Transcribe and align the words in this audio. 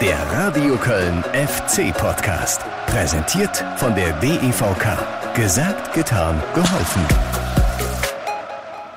Der 0.00 0.16
Radio 0.30 0.76
Köln 0.76 1.24
FC 1.32 1.92
Podcast. 1.92 2.60
Präsentiert 2.86 3.56
von 3.78 3.96
der 3.96 4.12
DEVK. 4.20 5.34
Gesagt, 5.34 5.92
getan, 5.92 6.40
geholfen. 6.54 7.02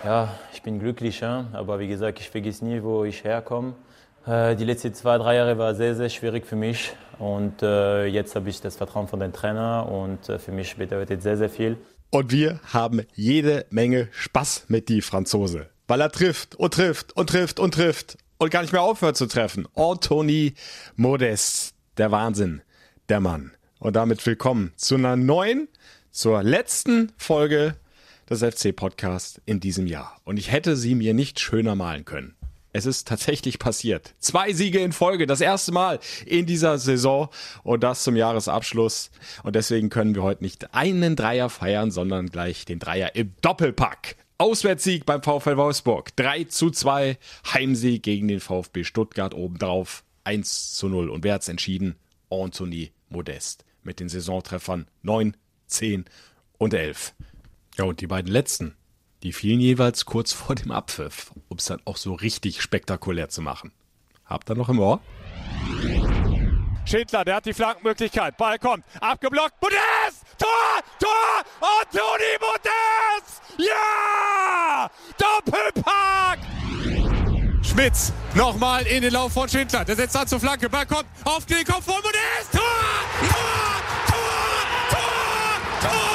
Ja, 0.03 0.31
ich 0.53 0.61
bin 0.61 0.77
glücklicher, 0.77 1.47
aber 1.53 1.79
wie 1.79 1.87
gesagt, 1.87 2.19
ich 2.19 2.29
vergesse 2.29 2.63
nie, 2.63 2.83
wo 2.83 3.03
ich 3.03 3.23
herkomme. 3.23 3.73
Äh, 4.27 4.55
die 4.55 4.63
letzten 4.63 4.93
zwei, 4.93 5.17
drei 5.17 5.37
Jahre 5.37 5.57
waren 5.57 5.75
sehr, 5.75 5.95
sehr 5.95 6.09
schwierig 6.09 6.45
für 6.45 6.55
mich 6.55 6.93
und 7.17 7.63
äh, 7.63 8.05
jetzt 8.05 8.35
habe 8.35 8.51
ich 8.51 8.61
das 8.61 8.75
Vertrauen 8.75 9.07
von 9.07 9.19
den 9.19 9.33
Trainer 9.33 9.89
und 9.91 10.29
äh, 10.29 10.37
für 10.37 10.51
mich 10.51 10.75
bedeutet 10.75 11.23
sehr, 11.23 11.35
sehr 11.35 11.49
viel. 11.49 11.77
Und 12.11 12.31
wir 12.31 12.59
haben 12.71 13.01
jede 13.15 13.65
Menge 13.71 14.09
Spaß 14.11 14.65
mit 14.67 14.87
die 14.87 15.01
Franzose, 15.01 15.67
weil 15.87 15.99
er 15.99 16.11
trifft 16.11 16.53
und 16.53 16.75
trifft 16.75 17.17
und 17.17 17.27
trifft 17.27 17.59
und 17.59 17.73
trifft 17.73 18.19
und 18.41 18.49
gar 18.49 18.63
nicht 18.63 18.73
mehr 18.73 18.81
aufhört 18.81 19.15
zu 19.17 19.27
treffen. 19.27 19.67
Anthony 19.75 20.55
Modest, 20.95 21.75
der 21.97 22.09
Wahnsinn, 22.09 22.63
der 23.07 23.19
Mann. 23.19 23.51
Und 23.77 23.95
damit 23.95 24.25
willkommen 24.25 24.73
zu 24.77 24.95
einer 24.95 25.15
neuen, 25.15 25.67
zur 26.09 26.41
letzten 26.41 27.11
Folge 27.17 27.75
des 28.31 28.39
FC-Podcasts 28.39 29.39
in 29.45 29.59
diesem 29.59 29.85
Jahr. 29.85 30.19
Und 30.23 30.37
ich 30.37 30.51
hätte 30.51 30.75
sie 30.75 30.95
mir 30.95 31.13
nicht 31.13 31.39
schöner 31.39 31.75
malen 31.75 32.03
können. 32.03 32.33
Es 32.73 32.87
ist 32.87 33.07
tatsächlich 33.07 33.59
passiert. 33.59 34.15
Zwei 34.17 34.53
Siege 34.53 34.79
in 34.79 34.91
Folge, 34.91 35.27
das 35.27 35.41
erste 35.41 35.71
Mal 35.71 35.99
in 36.25 36.47
dieser 36.47 36.79
Saison 36.79 37.29
und 37.61 37.83
das 37.83 38.01
zum 38.01 38.15
Jahresabschluss. 38.15 39.11
Und 39.43 39.55
deswegen 39.55 39.89
können 39.91 40.15
wir 40.15 40.23
heute 40.23 40.43
nicht 40.43 40.73
einen 40.73 41.15
Dreier 41.15 41.49
feiern, 41.49 41.91
sondern 41.91 42.31
gleich 42.31 42.65
den 42.65 42.79
Dreier 42.79 43.13
im 43.13 43.35
Doppelpack. 43.41 44.15
Auswärtssieg 44.41 45.05
beim 45.05 45.21
VfL 45.21 45.55
Wolfsburg. 45.55 46.15
3 46.15 46.45
zu 46.45 46.71
2. 46.71 47.19
Heimsieg 47.53 48.01
gegen 48.01 48.27
den 48.27 48.39
VfB 48.39 48.83
Stuttgart 48.83 49.35
obendrauf. 49.35 50.03
1 50.23 50.73
zu 50.73 50.89
0. 50.89 51.09
Und 51.09 51.23
wer 51.23 51.35
hat's 51.35 51.47
entschieden? 51.47 51.95
Anthony 52.31 52.91
Modest. 53.09 53.65
Mit 53.83 53.99
den 53.99 54.09
Saisontreffern 54.09 54.87
9, 55.03 55.37
10 55.67 56.05
und 56.57 56.73
11. 56.73 57.13
Ja, 57.77 57.83
und 57.83 58.01
die 58.01 58.07
beiden 58.07 58.31
letzten, 58.31 58.73
die 59.21 59.31
fielen 59.31 59.59
jeweils 59.59 60.05
kurz 60.05 60.33
vor 60.33 60.55
dem 60.55 60.71
Abpfiff, 60.71 61.31
um 61.47 61.57
es 61.57 61.65
dann 61.65 61.81
auch 61.85 61.97
so 61.97 62.15
richtig 62.15 62.63
spektakulär 62.63 63.29
zu 63.29 63.43
machen. 63.43 63.71
Habt 64.25 64.49
ihr 64.49 64.55
noch 64.55 64.69
im 64.69 64.79
Ohr? 64.79 65.01
Schindler, 66.91 67.23
der 67.23 67.35
hat 67.35 67.45
die 67.45 67.53
Flankenmöglichkeit. 67.53 68.35
Ball 68.35 68.59
kommt. 68.59 68.83
Abgeblockt. 68.99 69.53
Modest! 69.61 70.25
Tor! 70.37 70.49
Tor! 70.99 71.41
Anthony 71.79 72.35
Modest! 72.41 73.41
Ja! 73.57 74.89
Doppelpack! 75.17 76.39
Schmitz 77.63 78.11
nochmal 78.35 78.85
in 78.87 79.03
den 79.03 79.13
Lauf 79.13 79.31
von 79.31 79.47
Schindler. 79.47 79.85
Der 79.85 79.95
setzt 79.95 80.17
an 80.17 80.27
zur 80.27 80.41
Flanke. 80.41 80.69
Ball 80.69 80.85
kommt 80.85 81.05
auf 81.23 81.45
den 81.45 81.63
Kopf 81.63 81.85
von 81.85 81.95
Modest. 81.95 82.51
Tor! 82.51 82.61
Tor! 83.21 83.37
Tor! 84.09 84.19
Tor! 84.89 85.89
Tor! 85.89 86.10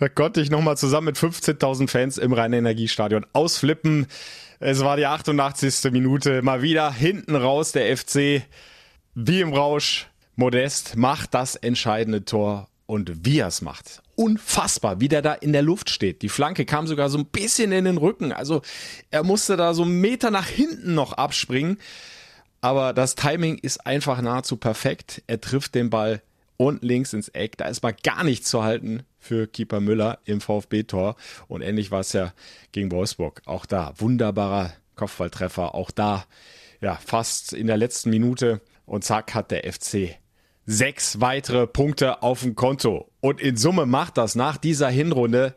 Da 0.00 0.08
konnte 0.08 0.40
ich 0.40 0.50
nochmal 0.50 0.78
zusammen 0.78 1.08
mit 1.08 1.18
15.000 1.18 1.88
Fans 1.88 2.16
im 2.16 2.32
Rhein-Energiestadion 2.32 3.26
ausflippen. 3.34 4.06
Es 4.58 4.82
war 4.82 4.96
die 4.96 5.04
88. 5.04 5.92
Minute. 5.92 6.40
Mal 6.40 6.62
wieder 6.62 6.90
hinten 6.90 7.36
raus 7.36 7.72
der 7.72 7.94
FC. 7.94 8.42
Wie 9.14 9.42
im 9.42 9.52
Rausch. 9.52 10.08
Modest 10.36 10.96
macht 10.96 11.34
das 11.34 11.54
entscheidende 11.54 12.24
Tor. 12.24 12.68
Und 12.86 13.26
wie 13.26 13.40
er 13.40 13.48
es 13.48 13.60
macht. 13.60 14.00
Unfassbar, 14.14 15.00
wie 15.00 15.08
der 15.08 15.20
da 15.20 15.34
in 15.34 15.52
der 15.52 15.60
Luft 15.60 15.90
steht. 15.90 16.22
Die 16.22 16.30
Flanke 16.30 16.64
kam 16.64 16.86
sogar 16.86 17.10
so 17.10 17.18
ein 17.18 17.26
bisschen 17.26 17.70
in 17.70 17.84
den 17.84 17.98
Rücken. 17.98 18.32
Also 18.32 18.62
er 19.10 19.22
musste 19.22 19.58
da 19.58 19.74
so 19.74 19.82
einen 19.82 20.00
Meter 20.00 20.30
nach 20.30 20.46
hinten 20.46 20.94
noch 20.94 21.12
abspringen. 21.12 21.76
Aber 22.62 22.94
das 22.94 23.16
Timing 23.16 23.58
ist 23.58 23.86
einfach 23.86 24.22
nahezu 24.22 24.56
perfekt. 24.56 25.22
Er 25.26 25.42
trifft 25.42 25.74
den 25.74 25.90
Ball 25.90 26.22
und 26.60 26.82
links 26.82 27.14
ins 27.14 27.28
Eck. 27.30 27.56
Da 27.56 27.68
ist 27.68 27.82
mal 27.82 27.94
gar 28.02 28.22
nichts 28.22 28.50
zu 28.50 28.62
halten 28.62 29.04
für 29.18 29.46
Keeper 29.46 29.80
Müller 29.80 30.18
im 30.26 30.42
VfB-Tor. 30.42 31.16
Und 31.48 31.62
ähnlich 31.62 31.90
war 31.90 32.00
es 32.00 32.12
ja 32.12 32.34
gegen 32.72 32.92
Wolfsburg. 32.92 33.40
Auch 33.46 33.64
da 33.64 33.94
wunderbarer 33.96 34.70
Kopfballtreffer. 34.94 35.74
Auch 35.74 35.90
da 35.90 36.26
ja 36.82 36.96
fast 36.96 37.54
in 37.54 37.66
der 37.66 37.78
letzten 37.78 38.10
Minute. 38.10 38.60
Und 38.84 39.04
zack 39.04 39.32
hat 39.34 39.50
der 39.52 39.72
FC 39.72 40.16
sechs 40.66 41.22
weitere 41.22 41.66
Punkte 41.66 42.22
auf 42.22 42.42
dem 42.42 42.54
Konto. 42.56 43.10
Und 43.20 43.40
in 43.40 43.56
Summe 43.56 43.86
macht 43.86 44.18
das 44.18 44.34
nach 44.34 44.58
dieser 44.58 44.90
Hinrunde 44.90 45.54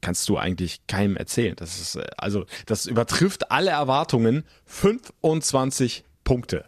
kannst 0.00 0.28
du 0.30 0.38
eigentlich 0.38 0.86
keinem 0.86 1.16
erzählen. 1.16 1.56
Das 1.56 1.78
ist, 1.78 1.96
äh, 1.96 2.06
also, 2.16 2.46
das 2.64 2.86
übertrifft 2.86 3.50
alle 3.50 3.72
Erwartungen. 3.72 4.44
25 4.64 6.04
Punkte. 6.24 6.64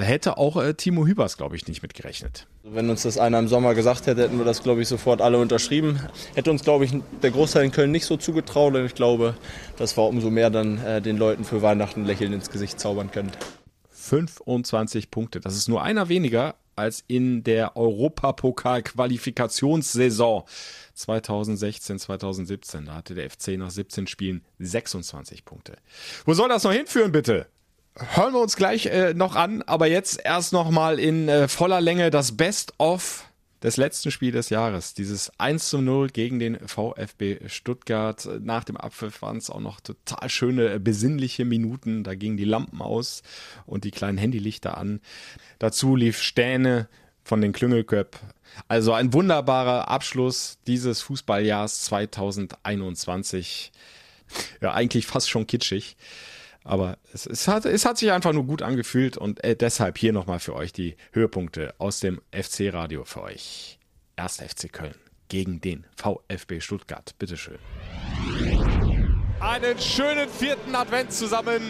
Da 0.00 0.06
hätte 0.06 0.38
auch 0.38 0.56
äh, 0.56 0.72
Timo 0.72 1.06
Hübers, 1.06 1.36
glaube 1.36 1.56
ich, 1.56 1.68
nicht 1.68 1.82
mitgerechnet. 1.82 2.46
Wenn 2.62 2.88
uns 2.88 3.02
das 3.02 3.18
einer 3.18 3.38
im 3.38 3.48
Sommer 3.48 3.74
gesagt 3.74 4.06
hätte, 4.06 4.22
hätten 4.22 4.38
wir 4.38 4.46
das, 4.46 4.62
glaube 4.62 4.80
ich, 4.80 4.88
sofort 4.88 5.20
alle 5.20 5.36
unterschrieben. 5.36 6.00
Hätte 6.34 6.50
uns, 6.50 6.64
glaube 6.64 6.86
ich, 6.86 6.94
der 7.22 7.30
Großteil 7.30 7.66
in 7.66 7.70
Köln 7.70 7.90
nicht 7.90 8.06
so 8.06 8.16
zugetraut. 8.16 8.74
Und 8.74 8.86
ich 8.86 8.94
glaube, 8.94 9.34
dass 9.76 9.98
wir 9.98 10.04
umso 10.04 10.30
mehr 10.30 10.48
dann 10.48 10.82
äh, 10.82 11.02
den 11.02 11.18
Leuten 11.18 11.44
für 11.44 11.60
Weihnachten 11.60 12.06
Lächeln 12.06 12.32
ins 12.32 12.48
Gesicht 12.48 12.80
zaubern 12.80 13.10
können. 13.10 13.30
25 13.90 15.10
Punkte. 15.10 15.40
Das 15.40 15.54
ist 15.54 15.68
nur 15.68 15.82
einer 15.82 16.08
weniger 16.08 16.54
als 16.76 17.04
in 17.06 17.44
der 17.44 17.76
Europapokal-Qualifikationssaison 17.76 20.44
2016, 20.94 21.98
2017. 21.98 22.86
Da 22.86 22.94
hatte 22.94 23.14
der 23.14 23.28
FC 23.28 23.48
nach 23.58 23.70
17 23.70 24.06
Spielen 24.06 24.46
26 24.60 25.44
Punkte. 25.44 25.76
Wo 26.24 26.32
soll 26.32 26.48
das 26.48 26.64
noch 26.64 26.72
hinführen, 26.72 27.12
bitte? 27.12 27.48
Hören 28.00 28.32
wir 28.32 28.40
uns 28.40 28.56
gleich 28.56 28.86
äh, 28.86 29.12
noch 29.12 29.36
an, 29.36 29.62
aber 29.62 29.86
jetzt 29.86 30.20
erst 30.24 30.54
noch 30.54 30.70
mal 30.70 30.98
in 30.98 31.28
äh, 31.28 31.48
voller 31.48 31.82
Länge 31.82 32.10
das 32.10 32.34
Best-of 32.36 33.26
des 33.62 33.76
letzten 33.76 34.10
Spiels 34.10 34.34
des 34.34 34.48
Jahres. 34.48 34.94
Dieses 34.94 35.30
1 35.38 35.68
zu 35.68 35.82
0 35.82 36.08
gegen 36.08 36.38
den 36.38 36.66
VfB 36.66 37.46
Stuttgart. 37.48 38.26
Nach 38.40 38.64
dem 38.64 38.78
Abpfiff 38.78 39.20
waren 39.20 39.36
es 39.36 39.50
auch 39.50 39.60
noch 39.60 39.80
total 39.80 40.30
schöne, 40.30 40.72
äh, 40.74 40.78
besinnliche 40.78 41.44
Minuten. 41.44 42.02
Da 42.02 42.14
gingen 42.14 42.38
die 42.38 42.44
Lampen 42.44 42.80
aus 42.80 43.22
und 43.66 43.84
die 43.84 43.90
kleinen 43.90 44.16
Handylichter 44.16 44.78
an. 44.78 45.00
Dazu 45.58 45.94
lief 45.94 46.22
Stähne 46.22 46.88
von 47.22 47.42
den 47.42 47.52
Klüngelköp. 47.52 48.18
Also 48.66 48.94
ein 48.94 49.12
wunderbarer 49.12 49.88
Abschluss 49.88 50.58
dieses 50.66 51.02
Fußballjahrs 51.02 51.82
2021. 51.82 53.72
Ja, 54.62 54.72
eigentlich 54.72 55.06
fast 55.06 55.28
schon 55.28 55.46
kitschig. 55.46 55.96
Aber 56.64 56.98
es, 57.12 57.26
es, 57.26 57.48
hat, 57.48 57.64
es 57.64 57.84
hat 57.84 57.98
sich 57.98 58.12
einfach 58.12 58.32
nur 58.32 58.44
gut 58.44 58.62
angefühlt 58.62 59.16
und 59.16 59.42
äh, 59.42 59.56
deshalb 59.56 59.98
hier 59.98 60.12
nochmal 60.12 60.40
für 60.40 60.54
euch 60.54 60.72
die 60.72 60.96
Höhepunkte 61.12 61.74
aus 61.78 62.00
dem 62.00 62.20
FC-Radio 62.32 63.04
für 63.04 63.22
euch. 63.22 63.78
Erst 64.16 64.42
FC 64.42 64.70
Köln 64.72 64.94
gegen 65.28 65.60
den 65.60 65.86
VfB 65.96 66.60
Stuttgart. 66.60 67.14
Bitteschön. 67.18 67.58
Einen 69.40 69.78
schönen 69.78 70.28
vierten 70.28 70.74
Advent 70.74 71.12
zusammen. 71.12 71.62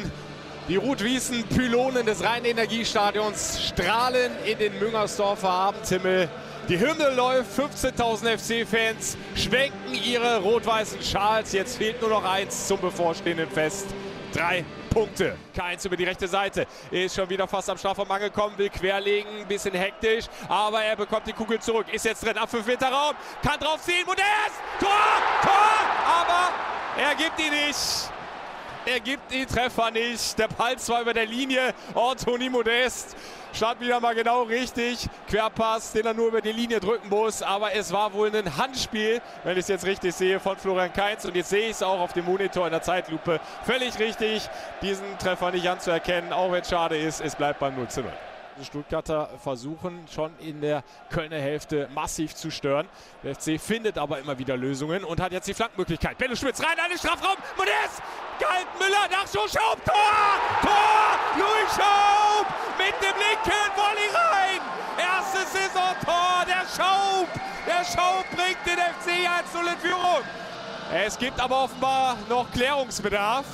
Die 0.69 0.77
Rot-Wiesen-Pylonen 0.77 2.05
des 2.05 2.23
Rhein-Energiestadions 2.23 3.61
strahlen 3.69 4.33
in 4.45 4.59
den 4.59 4.79
Müngersdorfer 4.79 5.49
Abendhimmel. 5.49 6.29
Die 6.69 6.79
Hymne 6.79 7.15
läuft, 7.17 7.59
15.000 7.59 8.39
FC-Fans 8.39 9.17
schwenken 9.35 9.95
ihre 9.95 10.41
rot-weißen 10.41 11.03
Schals. 11.03 11.53
Jetzt 11.53 11.77
fehlt 11.79 12.01
nur 12.01 12.11
noch 12.11 12.25
eins 12.25 12.69
zum 12.69 12.81
bevorstehenden 12.81 13.49
Fest. 13.49 13.87
Drei 14.33 14.65
Punkte. 14.91 15.37
Keins 15.55 15.85
über 15.85 15.97
die 15.97 16.05
rechte 16.05 16.29
Seite. 16.29 16.67
Ist 16.91 17.15
schon 17.15 17.29
wieder 17.31 17.49
fast 17.49 17.71
am 17.71 17.79
Strafraum 17.79 18.11
angekommen, 18.11 18.59
will 18.59 18.69
querlegen, 18.69 19.47
bisschen 19.49 19.75
hektisch, 19.75 20.27
aber 20.49 20.83
er 20.83 20.97
bekommt 20.97 21.27
die 21.27 21.33
Kugel 21.33 21.59
zurück. 21.61 21.87
Ist 21.93 22.05
jetzt 22.05 22.25
drin, 22.25 22.37
ab 22.37 22.51
5 22.51 22.67
Meter 22.67 22.89
Raum, 22.89 23.15
kann 23.43 23.59
drauf 23.59 23.81
ziehen, 23.83 24.05
Modest! 24.05 24.27
Tor! 24.79 24.91
Tor! 25.43 25.53
Aber 26.05 26.53
er 27.01 27.15
gibt 27.15 27.39
ihn 27.41 27.51
nicht. 27.51 28.11
Er 28.87 28.99
gibt 28.99 29.31
den 29.31 29.47
Treffer 29.47 29.91
nicht. 29.91 30.39
Der 30.39 30.49
Ball 30.49 30.79
zwar 30.79 31.03
über 31.03 31.13
der 31.13 31.27
Linie. 31.27 31.75
Anthony 31.95 32.49
Modest 32.49 33.15
stand 33.53 33.81
wieder 33.81 34.01
mal 34.01 34.15
genau 34.15 34.45
richtig. 34.45 35.07
Querpass, 35.29 35.93
den 35.93 36.07
er 36.07 36.15
nur 36.15 36.29
über 36.29 36.41
die 36.41 36.53
Linie 36.53 36.81
drücken 36.81 37.09
muss. 37.11 37.43
Aber 37.43 37.75
es 37.75 37.93
war 37.93 38.13
wohl 38.15 38.35
ein 38.35 38.57
Handspiel, 38.57 39.21
wenn 39.45 39.53
ich 39.53 39.61
es 39.61 39.69
jetzt 39.69 39.85
richtig 39.85 40.15
sehe, 40.15 40.41
von 40.41 40.57
Florian 40.57 40.93
Kainz. 40.93 41.27
Und 41.27 41.37
jetzt 41.37 41.51
sehe 41.51 41.67
ich 41.67 41.73
es 41.73 41.83
auch 41.83 42.01
auf 42.01 42.15
dem 42.15 42.25
Monitor 42.25 42.67
in 42.67 42.73
der 42.73 42.83
Zeitlupe. 42.83 43.39
Völlig 43.65 43.99
richtig, 43.99 44.49
diesen 44.81 45.19
Treffer 45.19 45.51
nicht 45.51 45.69
anzuerkennen. 45.69 46.33
Auch 46.33 46.51
wenn 46.51 46.63
es 46.63 46.71
schade 46.71 46.97
ist, 46.97 47.21
es 47.21 47.37
bleibt 47.37 47.59
beim 47.61 47.77
0 47.77 47.89
zu 47.89 48.01
0. 48.01 48.11
Die 48.61 48.67
Stuttgarter 48.67 49.31
versuchen 49.43 50.05
schon 50.13 50.33
in 50.39 50.61
der 50.61 50.85
Kölner 51.09 51.39
Hälfte 51.39 51.89
massiv 51.95 52.35
zu 52.35 52.51
stören. 52.51 52.87
Der 53.23 53.35
FC 53.35 53.59
findet 53.59 53.97
aber 53.97 54.19
immer 54.19 54.39
wieder 54.39 54.55
Lösungen 54.55 55.03
und 55.03 55.19
hat 55.19 55.33
jetzt 55.33 55.49
die 55.49 55.55
Flankmöglichkeit. 55.55 56.19
Benno 56.19 56.37
Schmitz 56.37 56.61
rein 56.61 56.79
an 56.79 56.91
den 56.91 56.99
Strafraum. 56.99 57.37
Modest! 57.57 58.03
Galt 58.39 58.67
Müller, 58.79 59.09
Nachschuss, 59.11 59.53
Schaub, 59.53 59.83
Tor! 59.83 59.95
Tor! 60.61 61.19
Louis 61.39 61.75
Schaub 61.75 62.47
mit 62.77 62.95
dem 63.01 63.17
linken 63.17 63.71
Volley 63.77 64.11
rein! 64.13 64.61
Erstes 64.99 65.53
Saisontor, 65.55 66.45
der 66.47 66.67
Schaub! 66.77 67.29
Der 67.67 67.85
Schaum 67.85 68.25
bringt 68.37 68.59
den 68.67 68.79
FC 68.79 69.27
1-0 69.27 69.73
in 69.73 69.79
Führung. 69.79 70.23
Es 70.93 71.17
gibt 71.17 71.41
aber 71.41 71.65
offenbar 71.65 72.19
noch 72.29 72.51
Klärungsbedarf. 72.53 73.47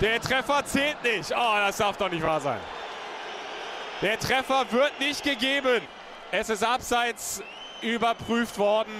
Der 0.00 0.20
Treffer 0.20 0.64
zählt 0.64 1.00
nicht. 1.04 1.30
Oh, 1.30 1.54
das 1.58 1.76
darf 1.76 1.96
doch 1.96 2.10
nicht 2.10 2.24
wahr 2.24 2.40
sein. 2.40 2.58
Der 4.02 4.18
Treffer 4.18 4.66
wird 4.72 4.98
nicht 4.98 5.22
gegeben. 5.22 5.80
Es 6.32 6.50
ist 6.50 6.64
abseits 6.64 7.40
überprüft 7.82 8.58
worden. 8.58 8.92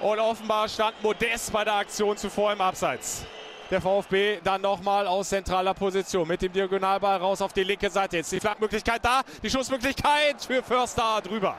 Und 0.00 0.18
offenbar 0.18 0.68
stand 0.68 1.00
Modest 1.00 1.52
bei 1.52 1.62
der 1.62 1.74
Aktion 1.74 2.16
zuvor 2.16 2.52
im 2.52 2.60
Abseits. 2.60 3.24
Der 3.70 3.80
VfB 3.80 4.40
dann 4.42 4.60
nochmal 4.60 5.06
aus 5.06 5.28
zentraler 5.28 5.74
Position 5.74 6.26
mit 6.26 6.42
dem 6.42 6.52
Diagonalball 6.52 7.18
raus 7.18 7.40
auf 7.40 7.52
die 7.52 7.62
linke 7.62 7.88
Seite. 7.88 8.16
Jetzt 8.16 8.32
die 8.32 8.40
Flankmöglichkeit 8.40 9.04
da, 9.04 9.22
die 9.44 9.48
Schussmöglichkeit 9.48 10.42
für 10.44 10.60
Förster 10.60 11.20
drüber. 11.22 11.56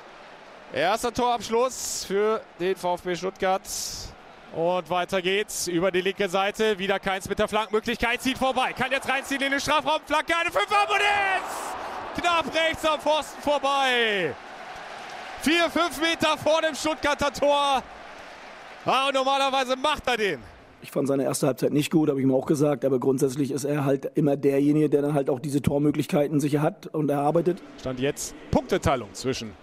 Erster 0.74 1.14
Torabschluss 1.14 2.04
für 2.04 2.42
den 2.60 2.76
VfB 2.76 3.16
Stuttgart. 3.16 3.62
Und 4.54 4.90
weiter 4.90 5.22
geht's 5.22 5.68
über 5.68 5.90
die 5.90 6.02
linke 6.02 6.28
Seite. 6.28 6.78
Wieder 6.78 7.00
keins 7.00 7.30
mit 7.30 7.40
der 7.40 7.48
Flankmöglichkeit. 7.48 8.22
Zieht 8.22 8.38
vorbei. 8.38 8.74
Kann 8.74 8.92
jetzt 8.92 9.08
reinziehen 9.08 9.42
in 9.42 9.52
den 9.52 9.62
Strafraum. 9.62 10.02
Flanke, 10.06 10.36
eine 10.36 10.52
Fünfer. 10.52 10.90
Und 10.90 11.02
knapp 12.16 12.46
rechts 12.54 12.86
am 12.86 13.00
Pfosten 13.00 13.42
vorbei. 13.42 14.34
Vier, 15.42 15.70
fünf 15.70 16.00
Meter 16.00 16.38
vor 16.38 16.62
dem 16.62 16.76
Stuttgarter 16.76 17.32
Tor. 17.34 17.84
Ah, 18.86 19.08
und 19.08 19.14
normalerweise 19.14 19.76
macht 19.76 20.08
er 20.08 20.18
den. 20.18 20.40
Ich 20.82 20.92
fand 20.92 21.08
seine 21.08 21.24
erste 21.24 21.48
Halbzeit 21.48 21.72
nicht 21.72 21.92
gut, 21.92 22.10
habe 22.10 22.20
ich 22.20 22.26
ihm 22.26 22.34
auch 22.34 22.46
gesagt. 22.46 22.84
Aber 22.84 23.00
grundsätzlich 23.00 23.52
ist 23.52 23.64
er 23.64 23.86
halt 23.86 24.12
immer 24.16 24.36
derjenige, 24.36 24.90
der 24.90 25.02
dann 25.02 25.14
halt 25.14 25.30
auch 25.30 25.40
diese 25.40 25.62
Tormöglichkeiten 25.62 26.40
sicher 26.42 26.62
hat 26.62 26.88
und 26.88 27.10
erarbeitet. 27.10 27.64
Stand 27.80 28.00
jetzt 28.02 28.36
Punkteteilung 28.52 29.14
zwischen 29.14 29.54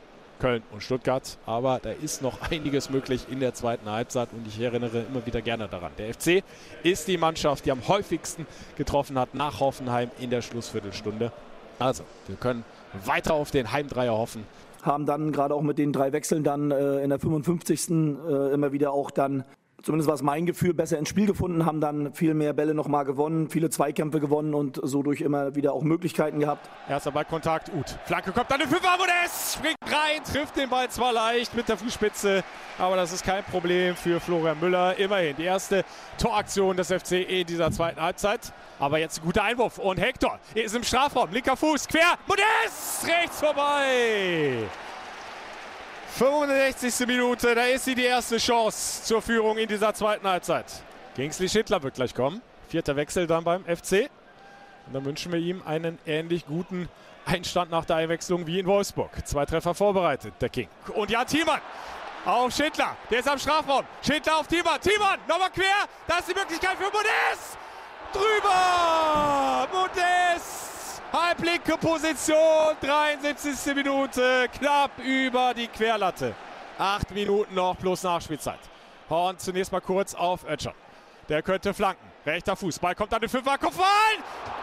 Köln 0.41 0.63
und 0.73 0.83
Stuttgart. 0.83 1.39
Aber 1.47 1.79
da 1.83 1.91
ist 1.91 2.23
noch 2.23 2.41
einiges 2.51 2.91
möglich 2.91 3.27
in 3.31 3.39
der 3.39 3.55
zweiten 3.55 3.89
Halbzeit 3.89 4.31
und 4.33 4.47
ich 4.47 4.59
erinnere 4.59 5.05
immer 5.11 5.25
wieder 5.25 5.43
gerne 5.43 5.69
daran. 5.69 5.93
Der 5.99 6.13
FC 6.13 6.43
ist 6.83 7.07
die 7.07 7.19
Mannschaft, 7.19 7.67
die 7.67 7.71
am 7.71 7.87
häufigsten 7.87 8.47
getroffen 8.77 9.19
hat 9.19 9.35
nach 9.35 9.61
Hoffenheim 9.61 10.11
in 10.19 10.31
der 10.31 10.43
Schlussviertelstunde. 10.43 11.31
Also, 11.81 12.05
wir 12.27 12.37
können 12.37 12.65
weiter 13.05 13.35
auf 13.35 13.51
den 13.51 13.73
Heimdreier 13.73 14.13
hoffen. 14.13 14.45
Haben 14.83 15.07
dann 15.07 15.33
gerade 15.33 15.55
auch 15.55 15.63
mit 15.63 15.79
den 15.79 15.93
drei 15.93 16.13
Wechseln 16.13 16.45
dann 16.45 16.71
äh, 16.71 17.03
in 17.03 17.11
der 17.11 17.19
55. 17.19 17.91
Äh, 17.91 18.53
immer 18.53 18.73
wieder 18.73 18.93
auch 18.93 19.11
dann 19.11 19.45
zumindest 19.83 20.09
war 20.09 20.15
es 20.15 20.23
mein 20.23 20.47
Gefühl, 20.47 20.75
besser 20.75 20.99
ins 20.99 21.09
Spiel 21.09 21.27
gefunden, 21.27 21.67
haben 21.67 21.81
dann 21.81 22.13
viel 22.15 22.35
mehr 22.35 22.53
Bälle 22.53 22.75
nochmal 22.75 23.05
gewonnen, 23.05 23.49
viele 23.49 23.71
Zweikämpfe 23.71 24.21
gewonnen 24.21 24.55
und 24.55 24.81
so 24.83 25.03
durch 25.03 25.21
immer 25.21 25.55
wieder 25.55 25.73
auch 25.73 25.83
Möglichkeiten 25.83 26.41
gehabt. 26.41 26.69
Erster 26.89 27.13
Ballkontakt, 27.13 27.71
Ut. 27.75 27.99
Flanke 28.05 28.33
kommt 28.33 28.51
dann 28.51 28.61
in 28.61 28.69
Fünfer, 28.69 28.97
Modest 28.99 29.55
springt 29.55 29.77
rein, 29.85 30.23
trifft 30.25 30.57
den 30.57 30.69
Ball 30.69 30.89
zwar 30.91 31.13
leicht 31.13 31.55
mit 31.55 31.69
der 31.69 31.77
Fußspitze, 31.77 32.43
aber 32.79 32.97
das 32.97 33.13
ist 33.13 33.25
kein 33.25 33.45
Problem 33.45 33.97
für 33.97 34.21
Florian 34.21 34.59
Müller. 34.61 34.99
Immerhin 34.99 35.37
die 35.37 35.45
erste 35.45 35.85
Toraktion 36.19 36.77
des 36.77 36.89
FC 36.89 37.13
in 37.29 37.47
dieser 37.47 37.71
zweiten 37.71 38.01
Halbzeit. 38.01 38.53
Aber 38.79 38.99
jetzt 38.99 39.19
ein 39.19 39.25
guter 39.25 39.45
Einwurf 39.45 39.79
und 39.79 39.99
Hector 39.99 40.39
ist 40.55 40.75
im 40.75 40.83
Strafraum, 40.83 41.31
linker 41.33 41.57
Fuß, 41.57 41.87
quer, 41.89 42.19
Modest 42.27 43.07
rechts 43.07 43.41
vorbei. 43.41 44.69
65. 46.11 47.07
Minute, 47.07 47.55
da 47.55 47.65
ist 47.65 47.85
sie 47.85 47.95
die 47.95 48.05
erste 48.05 48.37
Chance 48.37 49.05
zur 49.05 49.23
Führung 49.23 49.57
in 49.57 49.69
dieser 49.69 49.95
zweiten 49.95 50.27
Halbzeit. 50.27 50.67
Kingsley 51.15 51.49
Schindler 51.49 51.83
wird 51.83 51.95
gleich 51.95 52.15
kommen. 52.15 52.43
Vierter 52.69 52.97
Wechsel 52.97 53.27
dann 53.27 53.45
beim 53.45 53.65
FC. 53.65 54.11
Und 54.87 54.95
dann 54.95 55.05
wünschen 55.05 55.33
wir 55.33 55.39
ihm 55.39 55.63
einen 55.65 55.99
ähnlich 56.07 56.47
guten 56.47 56.89
Einstand 57.27 57.71
nach 57.71 57.85
der 57.85 57.97
Einwechslung 57.97 58.47
wie 58.47 58.59
in 58.59 58.67
Wolfsburg. 58.67 59.11
Zwei 59.27 59.47
Treffer 59.47 59.75
vorbereitet, 59.75 60.35
der 60.41 60.49
King. 60.49 60.69
Und 60.95 61.11
Jan 61.11 61.27
Thiemann 61.27 61.61
auf 62.25 62.53
Schindler. 62.55 62.97
Der 63.11 63.21
ist 63.21 63.29
am 63.29 63.39
Strafraum. 63.39 63.85
Schindler 64.03 64.39
auf 64.39 64.47
Thiemann. 64.47 64.81
Thiemann 64.81 65.19
nochmal 65.29 65.51
quer. 65.51 65.89
Da 66.07 66.19
ist 66.19 66.29
die 66.29 66.35
Möglichkeit 66.35 66.77
für 66.77 66.85
Modest. 66.85 67.57
Drüber. 68.13 69.69
Modest 69.73 70.70
Halblinke 71.13 71.77
Position, 71.77 72.77
73. 72.81 73.75
Minute, 73.75 74.47
knapp 74.57 74.93
über 75.05 75.53
die 75.55 75.67
Querlatte. 75.67 76.37
Acht 76.79 77.13
Minuten 77.13 77.53
noch 77.53 77.77
plus 77.77 78.05
Nachspielzeit. 78.05 78.61
Horn 79.09 79.37
zunächst 79.37 79.73
mal 79.73 79.81
kurz 79.81 80.15
auf 80.15 80.49
Ötscher. 80.49 80.73
Der 81.29 81.43
könnte 81.43 81.75
flanken. 81.75 82.07
Rechter 82.25 82.55
Fuß. 82.55 82.79
Ball 82.79 82.95
kommt 82.95 83.13
an 83.13 83.21
den 83.21 83.29
Fünfer. 83.29 83.59
Kopfball! 83.59 83.87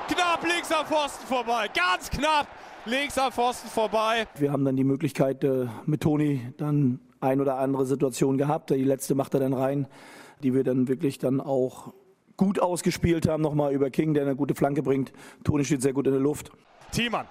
Knapp 0.07 0.41
links 0.47 0.71
am 0.71 0.85
Pfosten 0.85 1.27
vorbei. 1.27 1.67
Ganz 1.75 2.09
knapp 2.09 2.47
links 2.85 3.17
am 3.17 3.33
Pfosten 3.33 3.67
vorbei. 3.67 4.25
Wir 4.35 4.53
haben 4.53 4.63
dann 4.63 4.77
die 4.77 4.85
Möglichkeit 4.85 5.43
äh, 5.43 5.67
mit 5.85 6.01
Toni 6.01 6.53
dann 6.55 7.01
ein 7.19 7.41
oder 7.41 7.57
andere 7.57 7.85
Situation 7.85 8.37
gehabt. 8.37 8.69
Die 8.69 8.85
letzte 8.85 9.15
macht 9.15 9.33
er 9.33 9.41
dann 9.41 9.53
rein, 9.53 9.85
die 10.43 10.53
wir 10.53 10.63
dann 10.63 10.87
wirklich 10.87 11.17
dann 11.17 11.41
auch 11.41 11.93
gut 12.37 12.59
ausgespielt 12.59 13.27
haben, 13.27 13.41
nochmal 13.41 13.73
über 13.73 13.89
King, 13.89 14.13
der 14.13 14.23
eine 14.23 14.35
gute 14.35 14.55
Flanke 14.55 14.83
bringt. 14.83 15.11
Toni 15.43 15.65
steht 15.65 15.81
sehr 15.81 15.93
gut 15.93 16.07
in 16.07 16.13
der 16.13 16.21
Luft. 16.21 16.51
Thiemann 16.91 17.27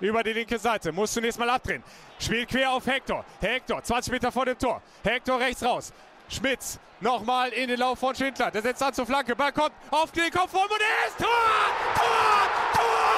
über 0.00 0.22
die 0.22 0.32
linke 0.32 0.58
Seite, 0.58 0.92
muss 0.92 1.12
zunächst 1.12 1.38
mal 1.38 1.50
abdrehen. 1.50 1.82
Spielt 2.18 2.48
quer 2.48 2.72
auf 2.72 2.86
Hector. 2.86 3.24
Hector, 3.40 3.82
20 3.82 4.12
Meter 4.12 4.32
vor 4.32 4.46
dem 4.46 4.58
Tor. 4.58 4.82
Hector 5.02 5.38
rechts 5.38 5.62
raus. 5.62 5.92
Schmitz 6.28 6.78
nochmal 7.00 7.50
in 7.50 7.68
den 7.68 7.78
Lauf 7.78 7.98
von 7.98 8.14
Schindler. 8.14 8.50
Der 8.50 8.62
setzt 8.62 8.82
an 8.82 8.94
zur 8.94 9.06
Flanke. 9.06 9.34
Ball 9.34 9.52
kommt 9.52 9.72
auf 9.90 10.12
den 10.12 10.30
Kopf 10.30 10.50
von. 10.50 10.60
Tor! 10.68 10.76
Tor! 11.18 11.26
Tor! 11.94 12.82
Tor! 12.82 13.09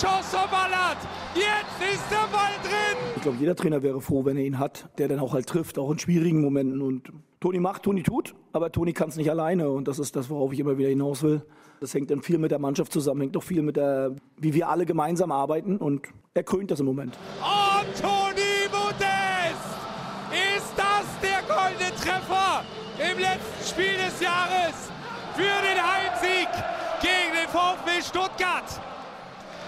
Chance 0.00 0.28
verballert. 0.30 0.98
Jetzt 1.34 1.92
ist 1.92 2.04
der 2.08 2.28
Ball 2.30 2.54
drin. 2.62 2.96
Ich 3.16 3.22
glaube, 3.22 3.38
jeder 3.40 3.56
Trainer 3.56 3.82
wäre 3.82 4.00
froh, 4.00 4.24
wenn 4.24 4.36
er 4.36 4.44
ihn 4.44 4.60
hat, 4.60 4.88
der 4.96 5.08
dann 5.08 5.18
auch 5.18 5.32
halt 5.32 5.46
trifft, 5.48 5.76
auch 5.76 5.90
in 5.90 5.98
schwierigen 5.98 6.40
Momenten. 6.40 6.80
Und 6.82 7.12
Toni 7.40 7.58
macht, 7.58 7.82
Toni 7.82 8.04
tut, 8.04 8.36
aber 8.52 8.70
Toni 8.70 8.92
kann 8.92 9.08
es 9.08 9.16
nicht 9.16 9.28
alleine. 9.28 9.70
Und 9.70 9.88
das 9.88 9.98
ist 9.98 10.14
das, 10.14 10.30
worauf 10.30 10.52
ich 10.52 10.60
immer 10.60 10.78
wieder 10.78 10.88
hinaus 10.88 11.24
will. 11.24 11.42
Das 11.80 11.94
hängt 11.94 12.12
dann 12.12 12.22
viel 12.22 12.38
mit 12.38 12.52
der 12.52 12.60
Mannschaft 12.60 12.92
zusammen, 12.92 13.22
hängt 13.22 13.36
auch 13.36 13.42
viel 13.42 13.62
mit 13.62 13.76
der, 13.76 14.14
wie 14.36 14.54
wir 14.54 14.68
alle 14.68 14.86
gemeinsam 14.86 15.32
arbeiten. 15.32 15.78
Und 15.78 16.06
er 16.32 16.44
krönt 16.44 16.70
das 16.70 16.78
im 16.78 16.86
Moment. 16.86 17.18
Und 17.40 18.00
Toni 18.00 18.68
Modest! 18.70 19.66
Ist 20.56 20.74
das 20.76 21.06
der 21.22 21.42
goldene 21.48 21.90
Treffer 21.96 22.62
im 22.98 23.18
letzten 23.18 23.68
Spiel 23.68 23.96
des 23.96 24.20
Jahres 24.20 24.92
für 25.34 25.42
den 25.42 25.82
Heimsieg 25.82 26.48
gegen 27.00 27.34
den 27.34 27.48
VfB 27.48 28.00
Stuttgart? 28.00 28.80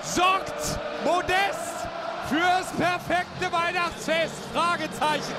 Sorgt 0.02 0.78
Modest 1.04 1.87
fürs 2.28 2.66
perfekte 2.76 3.52
Weihnachtsfest? 3.52 4.35
Fragezeichen. 4.54 5.35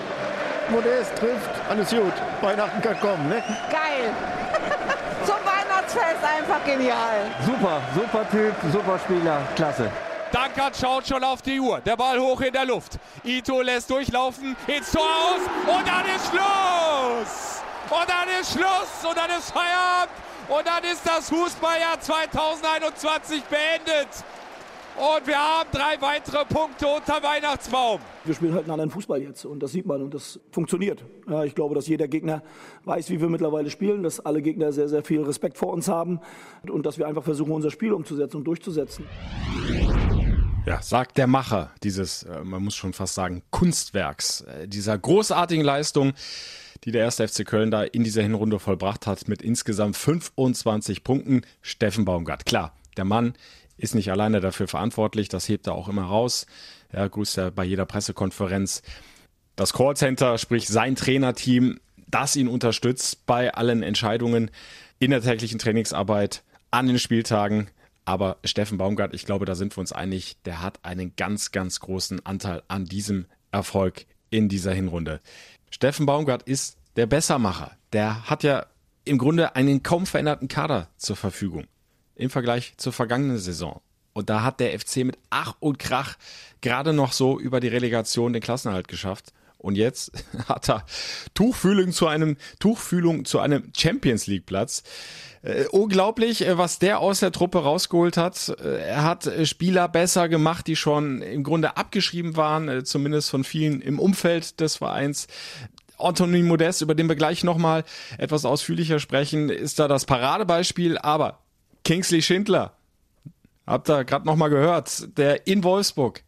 Modest 0.70 1.15
trifft, 1.15 1.50
alles 1.70 1.89
gut. 1.89 2.13
Weihnachten 2.41 2.82
kann 2.82 3.00
kommen, 3.00 3.30
ne? 3.30 3.44
Geil. 3.70 4.13
Zum 5.25 5.36
Weihnachtsfest 5.36 6.24
einfach 6.24 6.63
genial. 6.63 7.25
Super, 7.46 7.82
super 7.94 8.30
Typ, 8.30 8.53
super 8.72 9.00
Spieler, 9.00 9.41
klasse. 9.56 9.91
Dankert 10.32 10.77
schaut 10.77 11.08
schon 11.08 11.24
auf 11.24 11.41
die 11.41 11.60
Uhr. 11.60 11.82
Der 11.82 11.98
Ball 11.98 12.18
hoch 12.20 12.39
in 12.41 12.53
der 12.53 12.65
Luft. 12.65 12.94
Ito 13.24 13.62
lässt 13.62 13.89
durchlaufen 13.89 14.56
ins 14.68 14.91
Tor 14.91 15.03
aus 15.03 15.75
und 15.75 15.88
dann 15.88 16.06
ist 16.06 16.27
Schluss. 16.30 17.62
Und 17.89 18.10
dann 18.10 18.30
ist 18.39 18.53
Schluss 18.53 19.10
und 19.10 19.18
dann 19.18 19.30
ist 19.38 19.51
Feierabend 19.51 20.15
und 20.48 20.65
dann 20.65 20.84
ist 20.86 21.06
das 21.06 21.30
Fußballjahr 21.30 22.00
2021 22.00 23.44
beendet. 23.44 24.08
Und 24.98 25.28
wir 25.28 25.38
haben 25.38 25.70
drei 25.72 26.02
weitere 26.02 26.46
Punkte 26.46 26.88
unter 26.88 27.24
Weihnachtsbaum. 27.24 28.00
Wir 28.26 28.36
spielen 28.36 28.54
halt 28.54 28.64
einen 28.64 28.72
anderen 28.72 28.92
Fußball 28.92 29.22
jetzt 29.22 29.46
und 29.46 29.62
das 29.62 29.72
sieht 29.72 29.86
man 29.86 30.02
und 30.02 30.14
das 30.14 30.40
funktioniert. 30.52 31.04
Ja, 31.30 31.44
ich 31.44 31.56
glaube, 31.56 31.76
dass 31.76 31.88
jeder 31.88 32.08
Gegner 32.08 32.44
weiß, 32.84 33.10
wie 33.10 33.22
wir 33.22 33.30
mittlerweile 33.30 33.70
spielen, 33.70 34.04
dass 34.04 34.20
alle 34.20 34.42
Gegner 34.42 34.74
sehr, 34.74 34.90
sehr 34.90 35.04
viel 35.04 35.24
Respekt 35.24 35.58
vor 35.58 35.72
uns 35.74 35.88
haben 35.88 36.20
und 36.70 36.86
dass 36.86 36.98
wir 36.98 37.08
einfach 37.08 37.24
versuchen, 37.24 37.52
unser 37.52 37.72
Spiel 37.72 37.94
umzusetzen 37.94 38.38
und 38.38 38.44
durchzusetzen. 38.44 39.06
Ja, 40.66 40.80
sagt 40.82 41.18
der 41.18 41.26
Macher 41.26 41.72
dieses, 41.82 42.24
äh, 42.24 42.44
man 42.44 42.64
muss 42.64 42.76
schon 42.76 42.94
fast 42.94 43.16
sagen, 43.16 43.42
Kunstwerks, 43.50 44.42
äh, 44.42 44.68
dieser 44.68 44.96
großartigen 44.98 45.66
Leistung, 45.66 46.14
die 46.84 46.92
der 46.92 47.02
erste 47.02 47.28
FC 47.28 47.46
Köln 47.46 47.72
da 47.72 47.84
in 47.84 48.04
dieser 48.04 48.22
Hinrunde 48.22 48.60
vollbracht 48.60 49.08
hat, 49.08 49.28
mit 49.28 49.42
insgesamt 49.42 49.98
25 49.98 51.04
Punkten. 51.04 51.42
Steffen 51.62 52.06
Baumgart, 52.06 52.46
klar, 52.46 52.76
der 52.96 53.06
Mann 53.06 53.34
ist 53.82 53.96
nicht 53.96 54.12
alleine 54.12 54.40
dafür 54.40 54.68
verantwortlich, 54.68 55.28
das 55.28 55.50
hebt 55.50 55.68
er 55.68 55.74
auch 55.74 55.90
immer 55.90 56.04
raus. 56.04 56.46
Er 56.90 57.10
grüßt 57.10 57.38
ja 57.38 57.50
bei 57.50 57.64
jeder 57.64 57.86
Pressekonferenz. 57.86 58.84
Das 59.56 59.74
Callcenter, 59.74 60.38
sprich 60.38 60.68
sein 60.68 60.96
Trainerteam, 60.96 61.80
das 62.08 62.36
ihn 62.36 62.48
unterstützt 62.48 63.26
bei 63.26 63.54
allen 63.54 63.84
Entscheidungen 63.84 64.52
in 65.00 65.12
der 65.12 65.22
täglichen 65.22 65.60
Trainingsarbeit, 65.60 66.44
an 66.70 66.88
den 66.88 67.00
Spieltagen. 67.00 67.70
Aber 68.06 68.38
Steffen 68.44 68.78
Baumgart, 68.78 69.14
ich 69.14 69.26
glaube, 69.26 69.46
da 69.46 69.56
sind 69.56 69.76
wir 69.76 69.82
uns 69.82 69.94
einig, 69.94 70.38
der 70.46 70.62
hat 70.62 70.80
einen 70.84 71.16
ganz, 71.16 71.52
ganz 71.52 71.80
großen 71.80 72.26
Anteil 72.26 72.64
an 72.68 72.86
diesem 72.86 73.26
Erfolg 73.52 74.06
in 74.30 74.48
dieser 74.48 74.74
Hinrunde. 74.74 75.22
Steffen 75.70 76.06
Baumgart 76.06 76.44
ist 76.44 76.78
der 76.98 77.08
Bessermacher. 77.08 77.72
Der 77.94 78.30
hat 78.30 78.44
ja 78.44 78.66
im 79.06 79.18
Grunde 79.18 79.56
einen 79.56 79.82
kaum 79.82 80.06
veränderten 80.06 80.48
Kader 80.48 80.90
zur 80.98 81.16
Verfügung 81.16 81.66
im 82.22 82.30
Vergleich 82.30 82.74
zur 82.78 82.94
vergangenen 82.94 83.38
Saison. 83.38 83.82
Und 84.13 84.30
da 84.30 84.44
hat 84.44 84.60
der 84.60 84.78
FC 84.78 84.98
mit 84.98 85.18
Ach 85.30 85.56
und 85.60 85.80
Krach 85.80 86.16
gerade 86.62 86.94
noch 86.94 87.13
so 87.13 87.40
über 87.40 87.60
die 87.60 87.70
Relegation 87.70 88.34
den 88.34 88.42
Klassenerhalt 88.42 88.88
geschafft. 88.88 89.34
Und 89.58 89.75
jetzt 89.75 90.12
hat 90.48 90.70
er 90.70 90.86
Tuchfühlung 91.34 91.92
zu 91.92 92.08
einem, 92.08 92.38
Tuchfühlung 92.60 93.25
zu 93.25 93.40
einem 93.40 93.72
Champions 93.75 94.28
League 94.28 94.46
Platz. 94.46 94.84
Äh, 95.44 95.66
unglaublich, 95.72 96.46
äh, 96.46 96.58
was 96.58 96.78
der 96.78 97.00
aus 97.00 97.20
der 97.20 97.32
Truppe 97.32 97.60
rausgeholt 97.60 98.18
hat. 98.18 98.50
Äh, 98.50 98.82
er 98.82 99.04
hat 99.04 99.25
äh, 99.28 99.46
Spieler 99.46 99.88
besser 99.88 100.30
gemacht, 100.30 100.68
die 100.68 100.75
schon 100.75 101.22
im 101.22 101.44
Grunde 101.44 101.78
abgeschrieben 101.78 102.36
waren, 102.36 102.86
zumindest 102.86 103.30
von 103.30 103.44
vielen 103.44 103.82
im 103.82 104.00
Umfeld 104.00 104.60
des 104.60 104.75
Vereins. 104.78 105.28
Anthony 105.98 106.42
Modest, 106.42 106.82
über 106.82 106.96
den 106.96 107.08
wir 107.08 107.16
gleich 107.16 107.44
nochmal 107.44 107.84
etwas 108.18 108.46
ausführlicher 108.46 109.00
sprechen, 109.00 109.50
ist 109.50 109.80
da 109.80 109.88
das 109.88 110.06
Paradebeispiel. 110.06 110.98
Aber 110.98 111.41
Kingsley 111.84 112.22
Schindler, 112.22 112.76
habt 113.66 113.90
ihr 113.90 114.04
gerade 114.04 114.26
nochmal 114.26 114.50
gehört, 114.50 115.18
der 115.18 115.48
in 115.48 115.64
Wolfsburg 115.64 116.24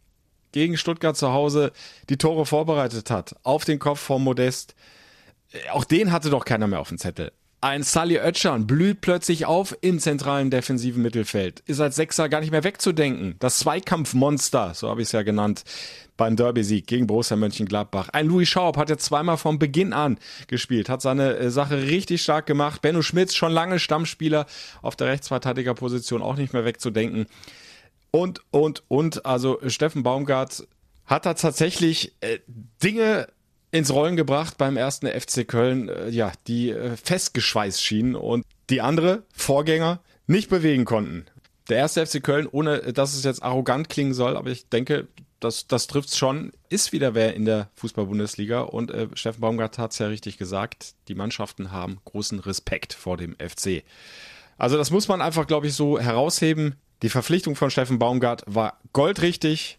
gegen 0.52 0.76
Stuttgart 0.76 1.16
zu 1.16 1.32
Hause 1.32 1.72
die 2.08 2.16
Tore 2.16 2.46
vorbereitet 2.46 3.10
hat, 3.10 3.34
auf 3.42 3.64
den 3.64 3.78
Kopf 3.78 4.00
vom 4.00 4.22
Modest. 4.22 4.74
Auch 5.72 5.84
den 5.84 6.12
hatte 6.12 6.30
doch 6.30 6.44
keiner 6.44 6.66
mehr 6.66 6.80
auf 6.80 6.88
dem 6.88 6.98
Zettel. 6.98 7.32
Ein 7.60 7.82
Sally 7.82 8.18
Oetschan 8.18 8.66
blüht 8.66 9.00
plötzlich 9.00 9.46
auf 9.46 9.74
im 9.80 9.98
zentralen 9.98 10.50
defensiven 10.50 11.02
Mittelfeld. 11.02 11.60
Ist 11.60 11.80
als 11.80 11.96
Sechser 11.96 12.28
gar 12.28 12.40
nicht 12.40 12.50
mehr 12.50 12.62
wegzudenken. 12.62 13.36
Das 13.38 13.58
Zweikampfmonster, 13.60 14.74
so 14.74 14.90
habe 14.90 15.00
ich 15.00 15.08
es 15.08 15.12
ja 15.12 15.22
genannt, 15.22 15.64
beim 16.16 16.36
Derby-Sieg 16.36 16.86
gegen 16.86 17.06
Borussia 17.06 17.36
Mönchengladbach. 17.36 18.08
Ein 18.10 18.26
Louis 18.26 18.48
Schaub 18.48 18.76
hat 18.76 18.88
jetzt 18.88 19.04
zweimal 19.04 19.36
vom 19.36 19.58
Beginn 19.58 19.92
an 19.92 20.18
gespielt, 20.46 20.88
hat 20.88 21.02
seine 21.02 21.36
äh, 21.36 21.50
Sache 21.50 21.82
richtig 21.82 22.22
stark 22.22 22.46
gemacht. 22.46 22.82
Benno 22.82 23.02
Schmitz, 23.02 23.34
schon 23.34 23.52
lange 23.52 23.78
Stammspieler 23.78 24.46
auf 24.82 24.96
der 24.96 25.08
Rechtsverteidigerposition, 25.08 26.22
auch 26.22 26.36
nicht 26.36 26.52
mehr 26.52 26.64
wegzudenken. 26.64 27.26
Und, 28.10 28.40
und, 28.50 28.84
und, 28.88 29.26
also 29.26 29.58
Steffen 29.66 30.04
Baumgart 30.04 30.66
hat 31.06 31.26
da 31.26 31.34
tatsächlich 31.34 32.14
äh, 32.20 32.38
Dinge 32.82 33.26
ins 33.72 33.92
Rollen 33.92 34.14
gebracht 34.16 34.56
beim 34.56 34.76
ersten 34.76 35.08
FC 35.08 35.48
Köln, 35.48 35.88
äh, 35.88 36.08
ja, 36.10 36.30
die 36.46 36.70
äh, 36.70 36.96
festgeschweißt 36.96 37.82
schienen 37.82 38.14
und 38.14 38.46
die 38.70 38.80
andere 38.80 39.24
Vorgänger 39.34 40.00
nicht 40.28 40.48
bewegen 40.48 40.84
konnten. 40.84 41.26
Der 41.68 41.78
erste 41.78 42.06
FC 42.06 42.22
Köln, 42.22 42.46
ohne 42.50 42.92
dass 42.92 43.14
es 43.14 43.24
jetzt 43.24 43.42
arrogant 43.42 43.88
klingen 43.88 44.14
soll, 44.14 44.36
aber 44.36 44.50
ich 44.50 44.68
denke, 44.68 45.08
das, 45.44 45.66
das 45.66 45.86
trifft 45.86 46.16
schon, 46.16 46.52
ist 46.68 46.92
wieder 46.92 47.14
wer 47.14 47.34
in 47.34 47.44
der 47.44 47.68
Fußball-Bundesliga 47.74 48.62
und 48.62 48.90
äh, 48.90 49.08
Steffen 49.14 49.40
Baumgart 49.40 49.78
hat 49.78 49.92
es 49.92 49.98
ja 49.98 50.06
richtig 50.06 50.38
gesagt, 50.38 50.94
die 51.08 51.14
Mannschaften 51.14 51.70
haben 51.70 51.98
großen 52.04 52.40
Respekt 52.40 52.94
vor 52.94 53.16
dem 53.16 53.36
FC. 53.36 53.84
Also 54.56 54.76
das 54.76 54.90
muss 54.90 55.08
man 55.08 55.20
einfach, 55.20 55.46
glaube 55.46 55.66
ich, 55.66 55.74
so 55.74 55.98
herausheben. 55.98 56.76
Die 57.02 57.08
Verpflichtung 57.08 57.56
von 57.56 57.70
Steffen 57.70 57.98
Baumgart 57.98 58.42
war 58.46 58.78
goldrichtig. 58.92 59.76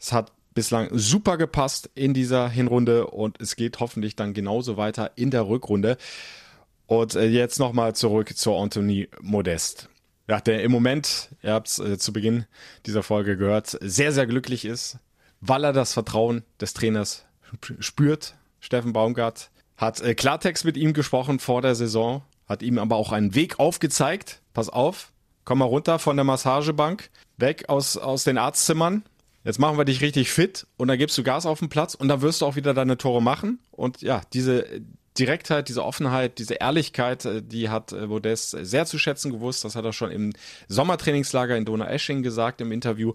Es 0.00 0.12
hat 0.12 0.32
bislang 0.54 0.88
super 0.92 1.36
gepasst 1.36 1.90
in 1.94 2.14
dieser 2.14 2.48
Hinrunde 2.48 3.06
und 3.06 3.40
es 3.40 3.56
geht 3.56 3.80
hoffentlich 3.80 4.16
dann 4.16 4.34
genauso 4.34 4.76
weiter 4.76 5.12
in 5.16 5.30
der 5.30 5.46
Rückrunde. 5.46 5.96
Und 6.86 7.14
äh, 7.14 7.26
jetzt 7.26 7.58
nochmal 7.58 7.94
zurück 7.94 8.36
zu 8.36 8.54
Anthony 8.54 9.08
Modest. 9.20 9.88
Ja, 10.28 10.40
der 10.40 10.62
im 10.62 10.72
Moment, 10.72 11.28
ihr 11.42 11.52
habt 11.52 11.68
es 11.68 11.78
äh, 11.78 11.98
zu 11.98 12.12
Beginn 12.12 12.46
dieser 12.86 13.02
Folge 13.02 13.36
gehört, 13.36 13.76
sehr, 13.80 14.10
sehr 14.12 14.26
glücklich 14.26 14.64
ist, 14.64 14.98
weil 15.40 15.64
er 15.64 15.74
das 15.74 15.92
Vertrauen 15.92 16.44
des 16.60 16.72
Trainers 16.72 17.26
spürt. 17.78 18.34
Steffen 18.60 18.94
Baumgart 18.94 19.50
hat 19.76 20.00
äh, 20.00 20.14
Klartext 20.14 20.64
mit 20.64 20.78
ihm 20.78 20.94
gesprochen 20.94 21.40
vor 21.40 21.60
der 21.60 21.74
Saison, 21.74 22.22
hat 22.48 22.62
ihm 22.62 22.78
aber 22.78 22.96
auch 22.96 23.12
einen 23.12 23.34
Weg 23.34 23.58
aufgezeigt. 23.58 24.40
Pass 24.54 24.70
auf, 24.70 25.12
komm 25.44 25.58
mal 25.58 25.66
runter 25.66 25.98
von 25.98 26.16
der 26.16 26.24
Massagebank, 26.24 27.10
weg 27.36 27.68
aus, 27.68 27.98
aus 27.98 28.24
den 28.24 28.38
Arztzimmern, 28.38 29.02
jetzt 29.44 29.58
machen 29.58 29.76
wir 29.76 29.84
dich 29.84 30.00
richtig 30.00 30.30
fit 30.30 30.66
und 30.78 30.88
dann 30.88 30.98
gibst 30.98 31.18
du 31.18 31.22
Gas 31.22 31.44
auf 31.44 31.58
den 31.58 31.68
Platz 31.68 31.94
und 31.94 32.08
dann 32.08 32.22
wirst 32.22 32.40
du 32.40 32.46
auch 32.46 32.56
wieder 32.56 32.72
deine 32.72 32.96
Tore 32.96 33.22
machen. 33.22 33.58
Und 33.70 34.00
ja, 34.00 34.22
diese 34.32 34.64
Direktheit, 35.18 35.68
diese 35.68 35.84
Offenheit, 35.84 36.38
diese 36.38 36.54
Ehrlichkeit, 36.54 37.24
äh, 37.24 37.42
die 37.42 37.68
hat 37.68 37.92
äh, 37.92 38.06
Modest 38.06 38.56
sehr 38.62 38.86
zu 38.86 38.98
schätzen 38.98 39.30
gewusst. 39.30 39.64
Das 39.64 39.76
hat 39.76 39.84
er 39.84 39.92
schon 39.92 40.10
im 40.10 40.32
Sommertrainingslager 40.68 41.56
in 41.56 41.64
Donau-Esching 41.64 42.22
gesagt 42.22 42.60
im 42.60 42.72
Interview. 42.72 43.12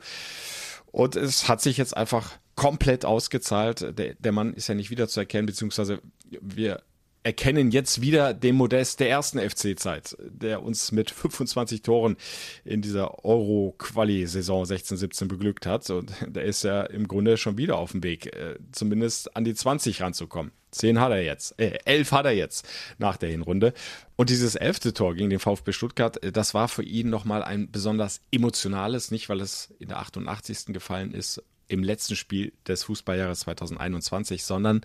Und 0.91 1.15
es 1.15 1.47
hat 1.47 1.61
sich 1.61 1.77
jetzt 1.77 1.95
einfach 1.95 2.37
komplett 2.55 3.05
ausgezahlt. 3.05 3.97
Der, 3.97 4.15
der 4.15 4.31
Mann 4.31 4.53
ist 4.53 4.67
ja 4.67 4.75
nicht 4.75 4.89
wiederzuerkennen, 4.89 5.45
beziehungsweise 5.45 6.01
wir 6.41 6.81
erkennen 7.29 7.69
jetzt 7.69 8.01
wieder 8.01 8.33
den 8.33 8.55
Modest 8.55 8.99
der 8.99 9.07
ersten 9.07 9.37
FC-Zeit, 9.37 10.17
der 10.19 10.63
uns 10.63 10.91
mit 10.91 11.11
25 11.11 11.83
Toren 11.83 12.17
in 12.65 12.81
dieser 12.81 13.23
Euro-Quali-Saison 13.23 14.63
16-17 14.63 15.27
beglückt 15.27 15.67
hat. 15.67 15.87
Und 15.91 16.11
der 16.25 16.45
ist 16.45 16.63
ja 16.63 16.81
im 16.81 17.07
Grunde 17.07 17.37
schon 17.37 17.55
wieder 17.55 17.77
auf 17.77 17.91
dem 17.91 18.01
Weg, 18.01 18.35
äh, 18.35 18.55
zumindest 18.71 19.35
an 19.35 19.43
die 19.43 19.53
20 19.53 20.01
ranzukommen. 20.01 20.51
Zehn 20.71 20.99
hat 20.99 21.11
er 21.11 21.21
jetzt, 21.21 21.59
äh, 21.59 21.77
elf 21.85 22.11
hat 22.13 22.25
er 22.25 22.31
jetzt 22.31 22.67
nach 22.97 23.17
der 23.17 23.29
Hinrunde. 23.29 23.73
Und 24.15 24.31
dieses 24.31 24.55
elfte 24.55 24.95
Tor 24.95 25.13
gegen 25.13 25.29
den 25.29 25.39
VfB 25.39 25.71
Stuttgart, 25.71 26.23
äh, 26.23 26.31
das 26.31 26.55
war 26.55 26.67
für 26.67 26.83
ihn 26.83 27.11
nochmal 27.11 27.43
ein 27.43 27.69
besonders 27.69 28.21
emotionales, 28.31 29.11
nicht 29.11 29.29
weil 29.29 29.39
es 29.39 29.71
in 29.77 29.89
der 29.89 29.99
88. 29.99 30.73
gefallen 30.73 31.13
ist, 31.13 31.43
im 31.67 31.83
letzten 31.83 32.15
Spiel 32.15 32.53
des 32.67 32.85
Fußballjahres 32.85 33.41
2021, 33.41 34.43
sondern 34.43 34.81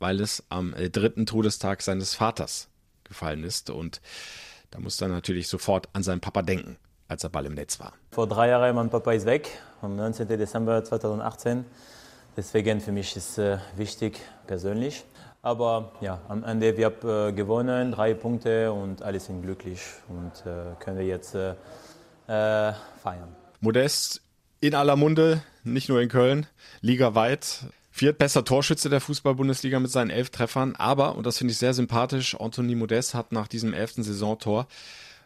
weil 0.00 0.20
es 0.20 0.42
am 0.48 0.74
äh, 0.74 0.90
dritten 0.90 1.26
Todestag 1.26 1.82
seines 1.82 2.14
Vaters 2.14 2.68
gefallen 3.04 3.44
ist. 3.44 3.70
Und 3.70 4.00
da 4.72 4.80
muss 4.80 5.00
er 5.00 5.08
natürlich 5.08 5.46
sofort 5.46 5.88
an 5.92 6.02
seinen 6.02 6.20
Papa 6.20 6.42
denken, 6.42 6.76
als 7.06 7.22
er 7.22 7.30
Ball 7.30 7.46
im 7.46 7.54
Netz 7.54 7.78
war. 7.78 7.92
Vor 8.10 8.26
drei 8.26 8.48
Jahren, 8.48 8.74
mein 8.74 8.90
Papa 8.90 9.12
ist 9.12 9.26
weg, 9.26 9.48
am 9.82 9.94
19. 9.94 10.26
Dezember 10.26 10.82
2018. 10.82 11.64
Deswegen 12.36 12.80
für 12.80 12.92
mich 12.92 13.16
ist 13.16 13.30
es 13.30 13.38
äh, 13.38 13.58
wichtig, 13.76 14.20
persönlich. 14.46 15.04
Aber 15.42 15.92
ja, 16.00 16.20
am 16.28 16.44
Ende, 16.44 16.76
wir 16.76 16.86
haben 16.86 17.28
äh, 17.28 17.32
gewonnen, 17.32 17.92
drei 17.92 18.14
Punkte 18.14 18.72
und 18.72 19.02
alle 19.02 19.20
sind 19.20 19.42
glücklich 19.42 19.80
und 20.08 20.32
können 20.80 20.98
wir 20.98 21.06
jetzt 21.06 21.34
äh, 21.34 21.54
feiern. 22.26 23.34
Modest 23.60 24.22
in 24.60 24.74
aller 24.74 24.96
Munde, 24.96 25.42
nicht 25.64 25.88
nur 25.88 26.00
in 26.00 26.08
Köln, 26.08 26.46
ligaweit. 26.80 27.64
Viertbester 27.90 28.44
Torschütze 28.44 28.88
der 28.88 29.00
Fußball-Bundesliga 29.00 29.80
mit 29.80 29.90
seinen 29.90 30.10
elf 30.10 30.30
Treffern. 30.30 30.76
Aber, 30.76 31.16
und 31.16 31.26
das 31.26 31.38
finde 31.38 31.52
ich 31.52 31.58
sehr 31.58 31.74
sympathisch, 31.74 32.36
Anthony 32.38 32.74
Modest 32.74 33.14
hat 33.14 33.32
nach 33.32 33.48
diesem 33.48 33.74
elften 33.74 34.02
Saisontor 34.02 34.66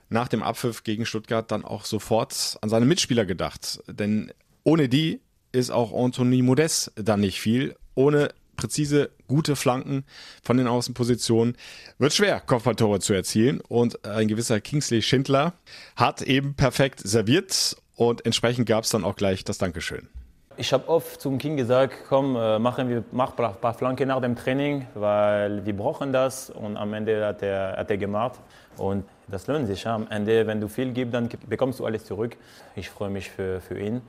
nach 0.08 0.28
dem 0.28 0.42
Abpfiff 0.42 0.82
gegen 0.84 1.06
Stuttgart 1.06 1.50
dann 1.50 1.64
auch 1.64 1.84
sofort 1.84 2.58
an 2.60 2.68
seine 2.68 2.86
Mitspieler 2.86 3.24
gedacht. 3.24 3.80
Denn 3.86 4.32
ohne 4.62 4.88
die 4.88 5.20
ist 5.52 5.70
auch 5.70 5.92
Anthony 5.92 6.42
Modest 6.42 6.92
dann 6.96 7.20
nicht 7.20 7.40
viel. 7.40 7.76
Ohne 7.94 8.30
präzise, 8.56 9.10
gute 9.28 9.56
Flanken 9.56 10.04
von 10.42 10.56
den 10.56 10.66
Außenpositionen 10.66 11.56
wird 11.98 12.14
schwer, 12.14 12.40
Kopfballtore 12.40 13.00
zu 13.00 13.12
erzielen. 13.12 13.60
Und 13.60 14.04
ein 14.04 14.28
gewisser 14.28 14.60
Kingsley 14.60 15.02
Schindler 15.02 15.54
hat 15.96 16.22
eben 16.22 16.54
perfekt 16.54 17.00
serviert 17.00 17.76
und 17.96 18.24
entsprechend 18.26 18.66
gab 18.66 18.84
es 18.84 18.90
dann 18.90 19.04
auch 19.04 19.16
gleich 19.16 19.44
das 19.44 19.58
Dankeschön. 19.58 20.08
Ich 20.56 20.72
habe 20.72 20.88
oft 20.88 21.20
zum 21.20 21.38
Kind 21.38 21.56
gesagt, 21.56 21.94
komm, 22.08 22.36
äh, 22.36 22.58
machen 22.60 22.88
wir 22.88 23.02
mach 23.10 23.36
ein 23.36 23.54
paar 23.60 23.74
Flanken 23.74 24.08
nach 24.08 24.20
dem 24.20 24.36
Training, 24.36 24.86
weil 24.94 25.66
wir 25.66 25.76
brauchen 25.76 26.12
das. 26.12 26.48
Und 26.50 26.76
am 26.76 26.94
Ende 26.94 27.26
hat 27.26 27.42
er, 27.42 27.76
hat 27.76 27.90
er 27.90 27.96
gemacht. 27.96 28.38
Und 28.76 29.04
das 29.26 29.46
lohnt 29.48 29.66
sich. 29.66 29.86
Am 29.86 30.06
Ende, 30.10 30.46
wenn 30.46 30.60
du 30.60 30.68
viel 30.68 30.92
gibst, 30.92 31.14
dann 31.14 31.28
bekommst 31.48 31.80
du 31.80 31.86
alles 31.86 32.04
zurück. 32.04 32.36
Ich 32.76 32.88
freue 32.88 33.10
mich 33.10 33.30
für, 33.30 33.60
für 33.60 33.78
ihn, 33.78 34.00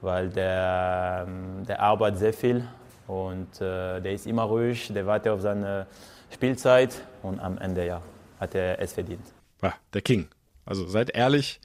weil 0.00 0.28
der, 0.30 1.26
ähm, 1.28 1.64
der 1.66 1.80
arbeitet 1.80 2.18
sehr 2.18 2.32
viel 2.32 2.66
und 3.06 3.60
äh, 3.60 4.00
der 4.00 4.12
ist 4.12 4.26
immer 4.26 4.44
ruhig, 4.44 4.92
der 4.92 5.06
wartet 5.06 5.32
auf 5.32 5.40
seine 5.40 5.86
Spielzeit 6.30 7.00
und 7.22 7.38
am 7.40 7.58
Ende 7.58 7.86
ja, 7.86 8.02
hat 8.40 8.54
er 8.54 8.80
es 8.80 8.92
verdient. 8.92 9.24
Ja, 9.62 9.74
der 9.92 10.02
King. 10.02 10.28
Also 10.64 10.86
seid 10.86 11.10
ehrlich, 11.10 11.60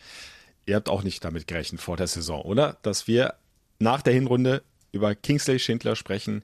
ihr 0.66 0.76
habt 0.76 0.90
auch 0.90 1.04
nicht 1.04 1.24
damit 1.24 1.48
gerechnet 1.48 1.82
vor 1.82 1.98
der 1.98 2.08
Saison, 2.08 2.42
oder? 2.42 2.78
Dass 2.82 3.08
wir 3.08 3.36
nach 3.80 4.02
der 4.02 4.14
Hinrunde 4.14 4.64
über 4.92 5.16
Kingsley 5.16 5.60
Schindler 5.60 5.96
sprechen, 5.96 6.44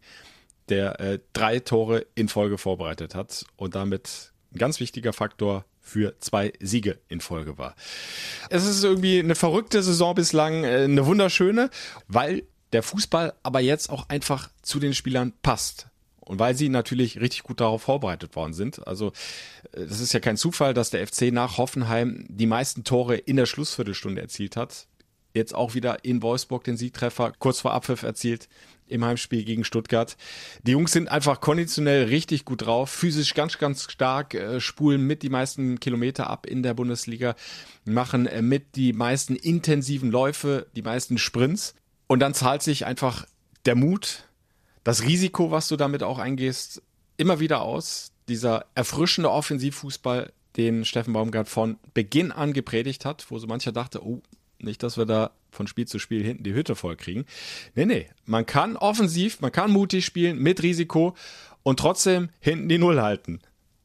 der 0.69 0.99
äh, 0.99 1.19
drei 1.33 1.59
Tore 1.59 2.05
in 2.15 2.29
Folge 2.29 2.57
vorbereitet 2.57 3.15
hat 3.15 3.45
und 3.57 3.75
damit 3.75 4.31
ein 4.53 4.59
ganz 4.59 4.79
wichtiger 4.79 5.13
Faktor 5.13 5.65
für 5.81 6.17
zwei 6.19 6.53
Siege 6.61 6.99
in 7.09 7.19
Folge 7.19 7.57
war. 7.57 7.75
Es 8.49 8.65
ist 8.65 8.83
irgendwie 8.83 9.19
eine 9.19 9.35
verrückte 9.35 9.83
Saison 9.83 10.15
bislang, 10.15 10.63
äh, 10.63 10.83
eine 10.83 11.05
wunderschöne, 11.05 11.69
weil 12.07 12.43
der 12.71 12.83
Fußball 12.83 13.33
aber 13.43 13.59
jetzt 13.59 13.89
auch 13.89 14.09
einfach 14.09 14.49
zu 14.61 14.79
den 14.79 14.93
Spielern 14.93 15.33
passt. 15.41 15.87
Und 16.21 16.39
weil 16.39 16.55
sie 16.55 16.69
natürlich 16.69 17.19
richtig 17.19 17.43
gut 17.43 17.59
darauf 17.59 17.81
vorbereitet 17.83 18.37
worden 18.37 18.53
sind. 18.53 18.87
Also, 18.87 19.11
äh, 19.73 19.85
das 19.85 19.99
ist 19.99 20.13
ja 20.13 20.21
kein 20.21 20.37
Zufall, 20.37 20.73
dass 20.73 20.89
der 20.89 21.05
FC 21.05 21.33
nach 21.33 21.57
Hoffenheim 21.57 22.25
die 22.29 22.47
meisten 22.47 22.85
Tore 22.85 23.17
in 23.17 23.35
der 23.35 23.45
Schlussviertelstunde 23.45 24.21
erzielt 24.21 24.55
hat 24.55 24.87
Jetzt 25.33 25.55
auch 25.55 25.73
wieder 25.73 26.05
in 26.05 26.21
Wolfsburg 26.21 26.63
den 26.63 26.77
Siegtreffer 26.77 27.33
kurz 27.39 27.61
vor 27.61 27.73
Abpfiff 27.73 28.03
erzielt 28.03 28.47
im 28.87 29.03
Heimspiel 29.03 29.43
gegen 29.43 29.63
Stuttgart. 29.63 30.15
Die 30.63 30.71
Jungs 30.71 30.91
sind 30.91 31.09
einfach 31.09 31.41
konditionell 31.41 32.05
richtig 32.05 32.45
gut 32.45 32.65
drauf, 32.65 32.91
physisch 32.91 33.33
ganz, 33.33 33.57
ganz 33.57 33.91
stark, 33.91 34.35
äh, 34.35 34.59
spulen 34.59 35.07
mit 35.07 35.23
die 35.23 35.29
meisten 35.29 35.79
Kilometer 35.79 36.29
ab 36.29 36.45
in 36.45 36.61
der 36.61 36.75
Bundesliga, 36.75 37.35
machen 37.85 38.27
äh, 38.27 38.41
mit 38.41 38.75
die 38.75 38.93
meisten 38.93 39.35
intensiven 39.35 40.11
Läufe, 40.11 40.67
die 40.75 40.83
meisten 40.83 41.17
Sprints. 41.17 41.73
Und 42.07 42.19
dann 42.19 42.33
zahlt 42.33 42.61
sich 42.61 42.85
einfach 42.85 43.25
der 43.65 43.75
Mut, 43.75 44.25
das 44.83 45.03
Risiko, 45.03 45.49
was 45.49 45.67
du 45.67 45.77
damit 45.77 46.03
auch 46.03 46.19
eingehst, 46.19 46.83
immer 47.17 47.39
wieder 47.39 47.61
aus. 47.61 48.11
Dieser 48.27 48.65
erfrischende 48.75 49.31
Offensivfußball, 49.31 50.31
den 50.57 50.85
Steffen 50.85 51.13
Baumgart 51.13 51.49
von 51.49 51.77
Beginn 51.93 52.31
an 52.31 52.53
gepredigt 52.53 53.05
hat, 53.05 53.25
wo 53.29 53.39
so 53.39 53.47
mancher 53.47 53.71
dachte, 53.71 54.05
oh, 54.05 54.21
nicht, 54.63 54.83
dass 54.83 54.97
wir 54.97 55.05
da 55.05 55.31
von 55.51 55.67
Spiel 55.67 55.87
zu 55.87 55.99
Spiel 55.99 56.23
hinten 56.23 56.43
die 56.43 56.53
Hütte 56.53 56.75
voll 56.75 56.95
kriegen. 56.95 57.25
Nee, 57.75 57.85
nee, 57.85 58.09
man 58.25 58.45
kann 58.45 58.75
offensiv, 58.77 59.41
man 59.41 59.51
kann 59.51 59.71
mutig 59.71 60.05
spielen 60.05 60.39
mit 60.39 60.63
Risiko 60.63 61.15
und 61.63 61.79
trotzdem 61.79 62.29
hinten 62.39 62.69
die 62.69 62.77
Null 62.77 63.01
halten. 63.01 63.39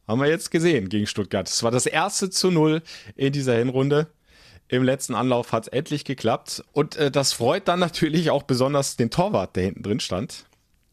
Haben 0.06 0.20
wir 0.20 0.28
jetzt 0.28 0.50
gesehen 0.50 0.88
gegen 0.88 1.06
Stuttgart. 1.06 1.48
Es 1.48 1.62
war 1.62 1.70
das 1.70 1.84
erste 1.84 2.30
zu 2.30 2.50
Null 2.50 2.82
in 3.14 3.32
dieser 3.32 3.56
Hinrunde. 3.56 4.08
Im 4.68 4.82
letzten 4.82 5.14
Anlauf 5.14 5.52
hat 5.52 5.64
es 5.64 5.68
endlich 5.68 6.04
geklappt. 6.04 6.64
Und 6.72 6.96
äh, 6.96 7.10
das 7.10 7.34
freut 7.34 7.68
dann 7.68 7.78
natürlich 7.78 8.30
auch 8.30 8.42
besonders 8.42 8.96
den 8.96 9.10
Torwart, 9.10 9.56
der 9.56 9.64
hinten 9.64 9.82
drin 9.82 10.00
stand. 10.00 10.46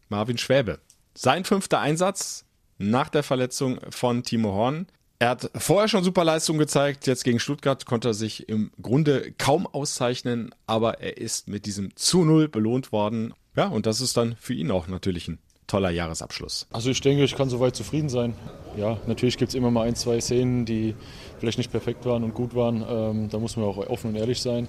Marvin 0.08 0.38
Schwäbe. 0.38 0.80
Sein 1.14 1.44
fünfter 1.44 1.80
Einsatz 1.80 2.44
nach 2.78 3.08
der 3.08 3.22
Verletzung 3.22 3.80
von 3.90 4.22
Timo 4.22 4.52
Horn. 4.52 4.86
Er 5.18 5.30
hat 5.30 5.50
vorher 5.56 5.88
schon 5.88 6.04
super 6.04 6.24
Leistung 6.24 6.58
gezeigt. 6.58 7.06
Jetzt 7.06 7.24
gegen 7.24 7.40
Stuttgart 7.40 7.86
konnte 7.86 8.08
er 8.08 8.14
sich 8.14 8.48
im 8.48 8.70
Grunde 8.82 9.32
kaum 9.38 9.66
auszeichnen, 9.66 10.54
aber 10.66 11.00
er 11.00 11.16
ist 11.16 11.48
mit 11.48 11.64
diesem 11.64 11.96
zu 11.96 12.24
Null 12.24 12.48
belohnt 12.48 12.92
worden. 12.92 13.32
Ja, 13.56 13.68
und 13.68 13.86
das 13.86 14.02
ist 14.02 14.16
dann 14.16 14.36
für 14.38 14.52
ihn 14.52 14.70
auch 14.70 14.88
natürlich 14.88 15.28
ein 15.28 15.38
toller 15.66 15.90
Jahresabschluss. 15.90 16.66
Also 16.70 16.90
ich 16.90 17.00
denke, 17.00 17.24
ich 17.24 17.34
kann 17.34 17.48
soweit 17.48 17.74
zufrieden 17.74 18.08
sein. 18.08 18.34
Ja, 18.76 18.98
natürlich 19.06 19.38
gibt 19.38 19.48
es 19.48 19.54
immer 19.54 19.70
mal 19.70 19.88
ein, 19.88 19.96
zwei 19.96 20.20
Szenen, 20.20 20.66
die 20.66 20.94
vielleicht 21.38 21.58
nicht 21.58 21.70
perfekt 21.70 22.04
waren 22.04 22.22
und 22.22 22.34
gut 22.34 22.54
waren. 22.54 22.84
Ähm, 22.88 23.30
da 23.30 23.38
muss 23.38 23.56
man 23.56 23.64
auch 23.64 23.78
offen 23.78 24.10
und 24.10 24.16
ehrlich 24.16 24.40
sein. 24.40 24.68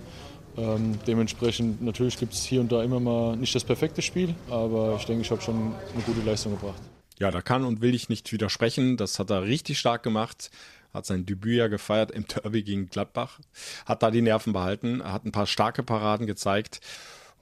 Ähm, 0.57 0.97
dementsprechend, 1.05 1.83
natürlich 1.83 2.17
gibt 2.17 2.33
es 2.33 2.43
hier 2.43 2.61
und 2.61 2.71
da 2.71 2.81
immer 2.81 2.99
mal 2.99 3.35
nicht 3.35 3.53
das 3.53 3.63
perfekte 3.63 4.01
Spiel, 4.01 4.33
aber 4.49 4.95
ich 4.97 5.05
denke, 5.05 5.21
ich 5.21 5.29
habe 5.29 5.41
schon 5.41 5.55
eine 5.55 6.03
gute 6.03 6.21
Leistung 6.25 6.53
gebracht. 6.53 6.81
Ja, 7.19 7.31
da 7.31 7.41
kann 7.41 7.65
und 7.65 7.81
will 7.81 7.95
ich 7.95 8.09
nicht 8.09 8.31
widersprechen. 8.31 8.97
Das 8.97 9.19
hat 9.19 9.29
er 9.29 9.43
richtig 9.43 9.79
stark 9.79 10.03
gemacht. 10.03 10.51
Hat 10.93 11.05
sein 11.05 11.25
Debüt 11.25 11.57
ja 11.57 11.67
gefeiert 11.67 12.11
im 12.11 12.27
Derby 12.27 12.63
gegen 12.63 12.89
Gladbach. 12.89 13.39
Hat 13.85 14.03
da 14.03 14.11
die 14.11 14.21
Nerven 14.21 14.53
behalten. 14.53 15.03
Hat 15.03 15.25
ein 15.25 15.31
paar 15.31 15.47
starke 15.47 15.83
Paraden 15.83 16.27
gezeigt. 16.27 16.79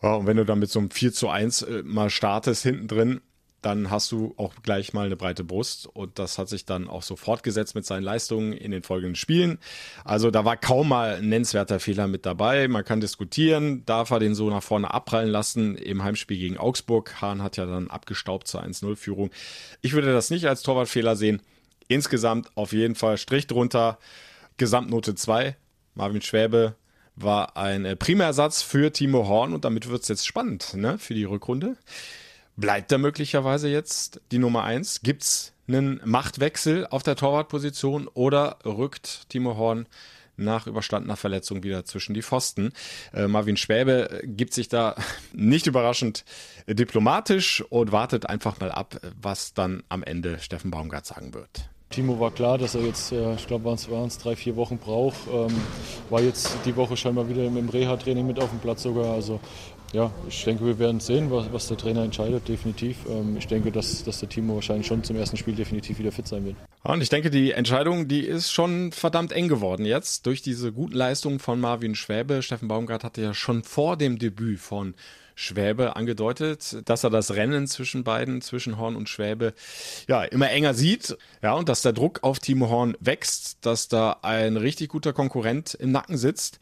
Und 0.01 0.27
wenn 0.27 0.37
du 0.37 0.45
dann 0.45 0.59
mit 0.59 0.69
so 0.69 0.79
einem 0.79 0.91
4 0.91 1.13
zu 1.13 1.29
1 1.29 1.61
äh, 1.63 1.83
mal 1.83 2.09
startest 2.09 2.63
hinten 2.63 2.87
drin, 2.87 3.21
dann 3.65 3.89
hast 3.89 4.11
du 4.11 4.35
auch 4.37 4.53
gleich 4.61 4.93
mal 4.93 5.07
eine 5.07 5.15
breite 5.15 5.43
Brust 5.43 5.87
und 5.87 6.19
das 6.19 6.37
hat 6.37 6.49
sich 6.49 6.65
dann 6.65 6.87
auch 6.87 7.01
so 7.01 7.15
fortgesetzt 7.15 7.73
mit 7.73 7.83
seinen 7.83 8.03
Leistungen 8.03 8.53
in 8.53 8.69
den 8.69 8.83
folgenden 8.83 9.15
Spielen. 9.15 9.57
Also 10.03 10.29
da 10.29 10.45
war 10.45 10.55
kaum 10.55 10.89
mal 10.89 11.15
ein 11.15 11.29
nennenswerter 11.29 11.79
Fehler 11.79 12.07
mit 12.07 12.27
dabei. 12.27 12.67
Man 12.67 12.85
kann 12.85 13.01
diskutieren, 13.01 13.83
darf 13.87 14.11
er 14.11 14.19
den 14.19 14.35
so 14.35 14.51
nach 14.51 14.61
vorne 14.61 14.93
abprallen 14.93 15.29
lassen 15.29 15.75
im 15.77 16.03
Heimspiel 16.03 16.37
gegen 16.37 16.57
Augsburg. 16.57 17.21
Hahn 17.21 17.41
hat 17.41 17.57
ja 17.57 17.65
dann 17.65 17.89
abgestaubt 17.89 18.47
zur 18.47 18.63
1-0-Führung. 18.63 19.31
Ich 19.81 19.93
würde 19.93 20.13
das 20.13 20.29
nicht 20.29 20.45
als 20.45 20.61
Torwartfehler 20.61 21.15
sehen. 21.15 21.41
Insgesamt 21.87 22.49
auf 22.55 22.71
jeden 22.71 22.93
Fall 22.93 23.17
Strich 23.17 23.47
drunter. 23.47 23.97
Gesamtnote 24.57 25.15
2. 25.15 25.55
Marvin 25.95 26.21
Schwäbe 26.21 26.75
war 27.15 27.57
ein 27.57 27.85
äh, 27.85 27.95
Primärersatz 27.95 28.61
für 28.61 28.91
Timo 28.91 29.27
Horn 29.27 29.53
und 29.53 29.65
damit 29.65 29.89
wird 29.89 30.03
es 30.03 30.07
jetzt 30.07 30.27
spannend 30.27 30.75
ne, 30.75 30.99
für 30.99 31.15
die 31.15 31.23
Rückrunde. 31.23 31.77
Bleibt 32.57 32.91
da 32.91 32.97
möglicherweise 32.97 33.69
jetzt 33.69 34.21
die 34.31 34.37
Nummer 34.37 34.63
eins? 34.63 35.01
Gibt's 35.01 35.53
einen 35.67 35.99
Machtwechsel 36.05 36.87
auf 36.87 37.03
der 37.03 37.15
Torwartposition 37.15 38.07
oder 38.07 38.59
rückt 38.65 39.29
Timo 39.29 39.57
Horn 39.57 39.87
nach 40.37 40.67
überstandener 40.67 41.15
Verletzung 41.15 41.63
wieder 41.63 41.85
zwischen 41.85 42.13
die 42.13 42.21
Pfosten. 42.21 42.71
Äh, 43.13 43.27
Marvin 43.27 43.57
Schwäbe 43.57 44.21
gibt 44.23 44.53
sich 44.53 44.67
da 44.67 44.95
nicht 45.33 45.67
überraschend 45.67 46.25
diplomatisch 46.67 47.63
und 47.69 47.91
wartet 47.91 48.27
einfach 48.27 48.59
mal 48.59 48.71
ab, 48.71 48.99
was 49.21 49.53
dann 49.53 49.83
am 49.89 50.03
Ende 50.03 50.39
Steffen 50.39 50.71
Baumgart 50.71 51.05
sagen 51.05 51.33
wird. 51.33 51.69
Timo 51.89 52.19
war 52.19 52.31
klar, 52.31 52.57
dass 52.57 52.75
er 52.75 52.81
jetzt, 52.81 53.11
äh, 53.11 53.35
ich 53.35 53.47
glaube, 53.47 53.65
waren 53.65 54.07
es 54.07 54.17
drei, 54.17 54.35
vier 54.35 54.55
Wochen 54.55 54.77
braucht. 54.77 55.15
Ähm, 55.31 55.55
war 56.09 56.21
jetzt 56.21 56.57
die 56.65 56.75
Woche 56.75 56.97
scheinbar 56.97 57.29
wieder 57.29 57.45
im 57.45 57.69
Reha-Training 57.69 58.25
mit 58.25 58.39
auf 58.39 58.49
dem 58.49 58.59
Platz 58.59 58.83
sogar. 58.83 59.13
Also 59.13 59.39
ja, 59.93 60.11
ich 60.27 60.43
denke, 60.43 60.65
wir 60.65 60.79
werden 60.79 60.99
sehen, 60.99 61.31
was, 61.31 61.51
was 61.53 61.67
der 61.67 61.77
Trainer 61.77 62.03
entscheidet, 62.03 62.47
definitiv. 62.47 62.97
Ähm, 63.09 63.37
ich 63.37 63.47
denke, 63.47 63.71
dass, 63.71 64.03
dass 64.03 64.19
der 64.19 64.29
Timo 64.29 64.55
wahrscheinlich 64.55 64.87
schon 64.87 65.03
zum 65.03 65.15
ersten 65.15 65.37
Spiel 65.37 65.55
definitiv 65.55 65.99
wieder 65.99 66.11
fit 66.11 66.27
sein 66.27 66.45
wird. 66.45 66.55
Und 66.83 67.01
ich 67.01 67.09
denke, 67.09 67.29
die 67.29 67.51
Entscheidung, 67.51 68.07
die 68.07 68.21
ist 68.21 68.51
schon 68.51 68.91
verdammt 68.91 69.31
eng 69.31 69.47
geworden 69.47 69.85
jetzt 69.85 70.25
durch 70.25 70.41
diese 70.41 70.71
guten 70.71 70.95
Leistungen 70.95 71.39
von 71.39 71.59
Marvin 71.59 71.95
Schwäbe. 71.95 72.41
Steffen 72.41 72.67
Baumgart 72.67 73.03
hatte 73.03 73.21
ja 73.21 73.33
schon 73.33 73.63
vor 73.63 73.97
dem 73.97 74.19
Debüt 74.19 74.59
von 74.59 74.93
Schwäbe 75.35 75.95
angedeutet, 75.95 76.77
dass 76.85 77.03
er 77.03 77.09
das 77.09 77.35
Rennen 77.35 77.67
zwischen 77.67 78.03
beiden, 78.03 78.41
zwischen 78.41 78.77
Horn 78.77 78.95
und 78.95 79.09
Schwäbe, 79.09 79.53
ja, 80.07 80.23
immer 80.23 80.49
enger 80.49 80.73
sieht. 80.73 81.17
Ja, 81.41 81.53
und 81.53 81.69
dass 81.69 81.81
der 81.81 81.93
Druck 81.93 82.19
auf 82.23 82.39
Timo 82.39 82.69
Horn 82.69 82.95
wächst, 82.99 83.57
dass 83.65 83.89
da 83.89 84.17
ein 84.21 84.55
richtig 84.57 84.89
guter 84.89 85.13
Konkurrent 85.13 85.73
im 85.73 85.91
Nacken 85.91 86.17
sitzt. 86.17 86.59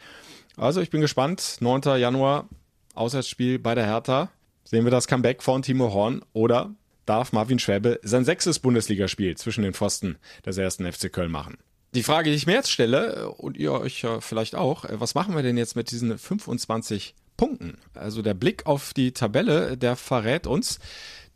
Also 0.57 0.81
ich 0.81 0.89
bin 0.89 1.01
gespannt. 1.01 1.57
9. 1.59 1.99
Januar 1.99 2.47
Auswärtsspiel 2.93 3.59
bei 3.59 3.75
der 3.75 3.85
Hertha. 3.85 4.29
Sehen 4.63 4.85
wir 4.85 4.91
das 4.91 5.07
Comeback 5.07 5.43
von 5.43 5.61
Timo 5.61 5.93
Horn 5.93 6.21
oder 6.33 6.73
darf 7.05 7.33
Marvin 7.33 7.59
Schwäbe 7.59 7.99
sein 8.03 8.25
sechstes 8.25 8.59
Bundesligaspiel 8.59 9.35
zwischen 9.35 9.63
den 9.63 9.73
Pfosten 9.73 10.17
des 10.45 10.57
ersten 10.57 10.91
FC 10.91 11.11
Köln 11.11 11.31
machen? 11.31 11.57
Die 11.93 12.03
Frage, 12.03 12.31
die 12.31 12.35
ich 12.35 12.47
mir 12.47 12.53
jetzt 12.53 12.71
stelle, 12.71 13.29
und 13.29 13.55
ihr 13.57 13.71
euch 13.73 14.05
vielleicht 14.19 14.55
auch, 14.55 14.85
was 14.89 15.13
machen 15.13 15.35
wir 15.35 15.43
denn 15.43 15.57
jetzt 15.57 15.75
mit 15.75 15.91
diesen 15.91 16.17
25 16.17 17.13
Punkten? 17.37 17.77
Also 17.93 18.21
der 18.21 18.33
Blick 18.33 18.65
auf 18.65 18.93
die 18.93 19.11
Tabelle, 19.11 19.77
der 19.77 19.95
verrät 19.95 20.47
uns, 20.47 20.79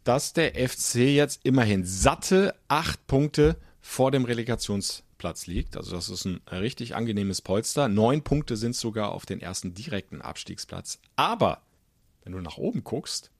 dass 0.03 0.33
der 0.33 0.53
FC 0.55 0.95
jetzt 0.95 1.41
immerhin 1.43 1.85
satte 1.85 2.55
acht 2.69 3.05
Punkte 3.07 3.57
vor 3.81 4.09
dem 4.09 4.25
Relegations 4.25 5.03
Platz 5.17 5.47
liegt. 5.47 5.77
Also 5.77 5.95
das 5.95 6.09
ist 6.09 6.25
ein 6.25 6.41
richtig 6.51 6.95
angenehmes 6.95 7.41
Polster. 7.41 7.87
Neun 7.87 8.23
Punkte 8.23 8.55
sind 8.55 8.75
sogar 8.75 9.11
auf 9.11 9.25
den 9.25 9.41
ersten 9.41 9.73
direkten 9.73 10.21
Abstiegsplatz. 10.21 10.99
Aber 11.15 11.61
wenn 12.23 12.33
du 12.33 12.39
nach 12.41 12.57
oben 12.57 12.83
guckst, 12.83 13.31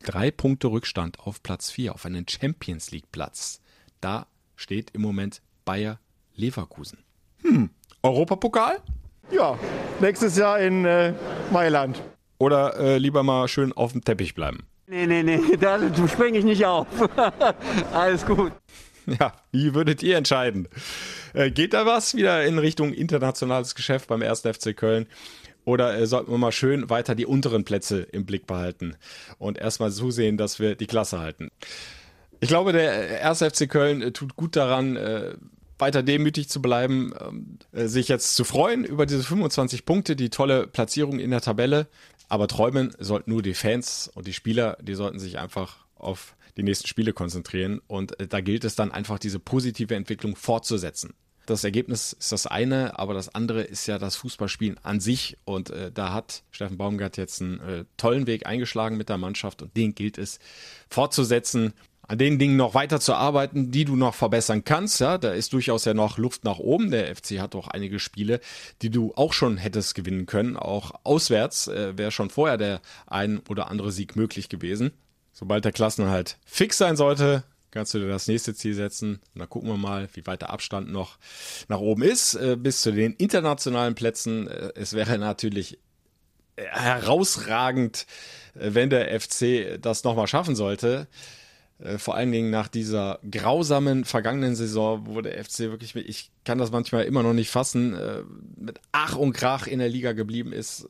drei 0.00 0.30
Punkte 0.30 0.68
Rückstand 0.68 1.20
auf 1.20 1.42
Platz 1.42 1.70
vier, 1.70 1.94
auf 1.94 2.06
einen 2.06 2.26
Champions 2.28 2.90
League 2.90 3.10
Platz. 3.12 3.60
Da 4.00 4.26
steht 4.56 4.90
im 4.92 5.02
Moment 5.02 5.42
Bayer 5.64 5.98
Leverkusen. 6.34 6.98
Hm, 7.42 7.70
Europapokal? 8.02 8.78
Ja, 9.30 9.58
nächstes 10.00 10.36
Jahr 10.36 10.60
in 10.60 10.84
äh, 10.84 11.12
Mailand. 11.50 12.00
Oder 12.38 12.78
äh, 12.78 12.98
lieber 12.98 13.22
mal 13.22 13.48
schön 13.48 13.72
auf 13.72 13.92
dem 13.92 14.04
Teppich 14.04 14.34
bleiben. 14.34 14.66
Nee, 14.86 15.06
nee, 15.06 15.22
nee, 15.22 15.40
da 15.60 15.78
springe 16.06 16.38
ich 16.38 16.44
nicht 16.44 16.64
auf. 16.64 16.86
Alles 17.92 18.24
gut. 18.24 18.52
Ja, 19.20 19.34
wie 19.52 19.74
würdet 19.74 20.02
ihr 20.02 20.16
entscheiden? 20.16 20.68
Äh, 21.32 21.50
geht 21.50 21.74
da 21.74 21.86
was 21.86 22.14
wieder 22.14 22.44
in 22.44 22.58
Richtung 22.58 22.92
internationales 22.92 23.74
Geschäft 23.74 24.08
beim 24.08 24.22
1. 24.22 24.40
FC 24.40 24.76
Köln? 24.76 25.06
Oder 25.64 25.98
äh, 25.98 26.06
sollten 26.06 26.30
wir 26.30 26.38
mal 26.38 26.52
schön 26.52 26.90
weiter 26.90 27.14
die 27.14 27.26
unteren 27.26 27.64
Plätze 27.64 28.00
im 28.00 28.24
Blick 28.24 28.46
behalten 28.46 28.96
und 29.38 29.58
erstmal 29.58 29.90
zusehen, 29.90 30.36
dass 30.36 30.60
wir 30.60 30.76
die 30.76 30.86
Klasse 30.86 31.18
halten? 31.18 31.50
Ich 32.40 32.48
glaube, 32.48 32.72
der 32.72 33.28
1. 33.28 33.38
FC 33.38 33.68
Köln 33.68 34.02
äh, 34.02 34.12
tut 34.12 34.36
gut 34.36 34.56
daran, 34.56 34.96
äh, 34.96 35.34
weiter 35.78 36.02
demütig 36.02 36.48
zu 36.48 36.62
bleiben, 36.62 37.12
ähm, 37.20 37.58
äh, 37.72 37.86
sich 37.86 38.08
jetzt 38.08 38.36
zu 38.36 38.44
freuen 38.44 38.84
über 38.84 39.06
diese 39.06 39.22
25 39.22 39.84
Punkte, 39.84 40.16
die 40.16 40.30
tolle 40.30 40.66
Platzierung 40.66 41.18
in 41.18 41.30
der 41.30 41.40
Tabelle. 41.40 41.86
Aber 42.28 42.48
träumen 42.48 42.92
sollten 42.98 43.30
nur 43.30 43.42
die 43.42 43.54
Fans 43.54 44.10
und 44.14 44.26
die 44.26 44.32
Spieler, 44.32 44.78
die 44.80 44.94
sollten 44.94 45.18
sich 45.18 45.38
einfach 45.38 45.78
auf 45.96 46.34
die 46.56 46.62
nächsten 46.62 46.86
Spiele 46.86 47.12
konzentrieren. 47.12 47.80
Und 47.86 48.18
äh, 48.20 48.26
da 48.26 48.40
gilt 48.40 48.64
es 48.64 48.74
dann 48.74 48.92
einfach, 48.92 49.18
diese 49.18 49.38
positive 49.38 49.94
Entwicklung 49.94 50.36
fortzusetzen. 50.36 51.14
Das 51.46 51.62
Ergebnis 51.62 52.12
ist 52.12 52.32
das 52.32 52.46
eine, 52.48 52.98
aber 52.98 53.14
das 53.14 53.32
andere 53.34 53.62
ist 53.62 53.86
ja 53.86 53.98
das 53.98 54.16
Fußballspielen 54.16 54.78
an 54.82 54.98
sich. 54.98 55.38
Und 55.44 55.70
äh, 55.70 55.92
da 55.92 56.12
hat 56.12 56.42
Steffen 56.50 56.76
Baumgart 56.76 57.16
jetzt 57.16 57.40
einen 57.40 57.60
äh, 57.60 57.84
tollen 57.96 58.26
Weg 58.26 58.46
eingeschlagen 58.46 58.96
mit 58.96 59.08
der 59.08 59.18
Mannschaft 59.18 59.62
und 59.62 59.76
den 59.76 59.94
gilt 59.94 60.18
es 60.18 60.40
fortzusetzen 60.90 61.72
an 62.08 62.18
den 62.18 62.38
Dingen 62.38 62.56
noch 62.56 62.74
weiter 62.74 63.00
zu 63.00 63.14
arbeiten, 63.14 63.70
die 63.70 63.84
du 63.84 63.96
noch 63.96 64.14
verbessern 64.14 64.64
kannst. 64.64 65.00
Ja, 65.00 65.18
da 65.18 65.32
ist 65.32 65.52
durchaus 65.52 65.84
ja 65.84 65.94
noch 65.94 66.18
Luft 66.18 66.44
nach 66.44 66.58
oben. 66.58 66.90
Der 66.90 67.14
FC 67.14 67.40
hat 67.40 67.54
auch 67.54 67.68
einige 67.68 67.98
Spiele, 67.98 68.40
die 68.82 68.90
du 68.90 69.12
auch 69.16 69.32
schon 69.32 69.56
hättest 69.56 69.94
gewinnen 69.94 70.26
können. 70.26 70.56
Auch 70.56 70.92
auswärts 71.02 71.68
äh, 71.68 71.98
wäre 71.98 72.12
schon 72.12 72.30
vorher 72.30 72.58
der 72.58 72.80
ein 73.06 73.40
oder 73.48 73.68
andere 73.70 73.90
Sieg 73.92 74.16
möglich 74.16 74.48
gewesen. 74.48 74.92
Sobald 75.38 75.66
der 75.66 75.72
Klassenhalt 75.72 76.38
fix 76.46 76.78
sein 76.78 76.96
sollte, 76.96 77.44
kannst 77.70 77.92
du 77.92 77.98
dir 77.98 78.08
das 78.08 78.26
nächste 78.26 78.54
Ziel 78.54 78.72
setzen. 78.72 79.20
Und 79.34 79.40
dann 79.40 79.50
gucken 79.50 79.68
wir 79.68 79.76
mal, 79.76 80.08
wie 80.14 80.26
weit 80.26 80.40
der 80.40 80.48
Abstand 80.48 80.90
noch 80.90 81.18
nach 81.68 81.78
oben 81.78 82.04
ist, 82.04 82.36
äh, 82.36 82.56
bis 82.58 82.80
zu 82.80 82.90
den 82.90 83.12
internationalen 83.12 83.94
Plätzen. 83.94 84.48
Äh, 84.48 84.72
es 84.76 84.94
wäre 84.94 85.18
natürlich 85.18 85.78
herausragend, 86.56 88.06
äh, 88.54 88.70
wenn 88.72 88.88
der 88.88 89.20
FC 89.20 89.78
das 89.78 90.04
nochmal 90.04 90.26
schaffen 90.26 90.56
sollte. 90.56 91.06
Äh, 91.78 91.98
vor 91.98 92.14
allen 92.14 92.32
Dingen 92.32 92.50
nach 92.50 92.68
dieser 92.68 93.18
grausamen 93.30 94.04
vergangenen 94.04 94.56
Saison, 94.56 95.06
wo 95.06 95.20
der 95.20 95.42
FC 95.44 95.60
wirklich, 95.60 95.94
mit, 95.94 96.08
ich 96.08 96.30
kann 96.44 96.58
das 96.58 96.70
manchmal 96.70 97.04
immer 97.04 97.22
noch 97.22 97.34
nicht 97.34 97.50
fassen, 97.50 97.94
äh, 97.94 98.22
mit 98.56 98.80
Ach 98.92 99.16
und 99.16 99.34
Krach 99.34 99.66
in 99.66 99.78
der 99.78 99.88
Liga 99.88 100.12
geblieben 100.12 100.52
ist. 100.52 100.88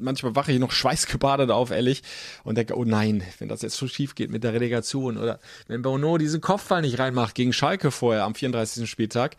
Manchmal 0.00 0.34
wache 0.34 0.52
ich 0.52 0.60
noch 0.60 0.72
schweißgebadet 0.72 1.50
auf, 1.50 1.70
ehrlich, 1.70 2.02
und 2.44 2.56
denke, 2.56 2.76
oh 2.76 2.84
nein, 2.84 3.22
wenn 3.38 3.48
das 3.48 3.62
jetzt 3.62 3.76
so 3.76 3.88
schief 3.88 4.14
geht 4.14 4.30
mit 4.30 4.44
der 4.44 4.54
Relegation 4.54 5.18
oder 5.18 5.40
wenn 5.66 5.82
Bono 5.82 6.16
diesen 6.16 6.40
Kopfball 6.40 6.82
nicht 6.82 6.98
reinmacht 6.98 7.34
gegen 7.34 7.52
Schalke 7.52 7.90
vorher 7.90 8.24
am 8.24 8.34
34. 8.34 8.88
Spieltag. 8.88 9.36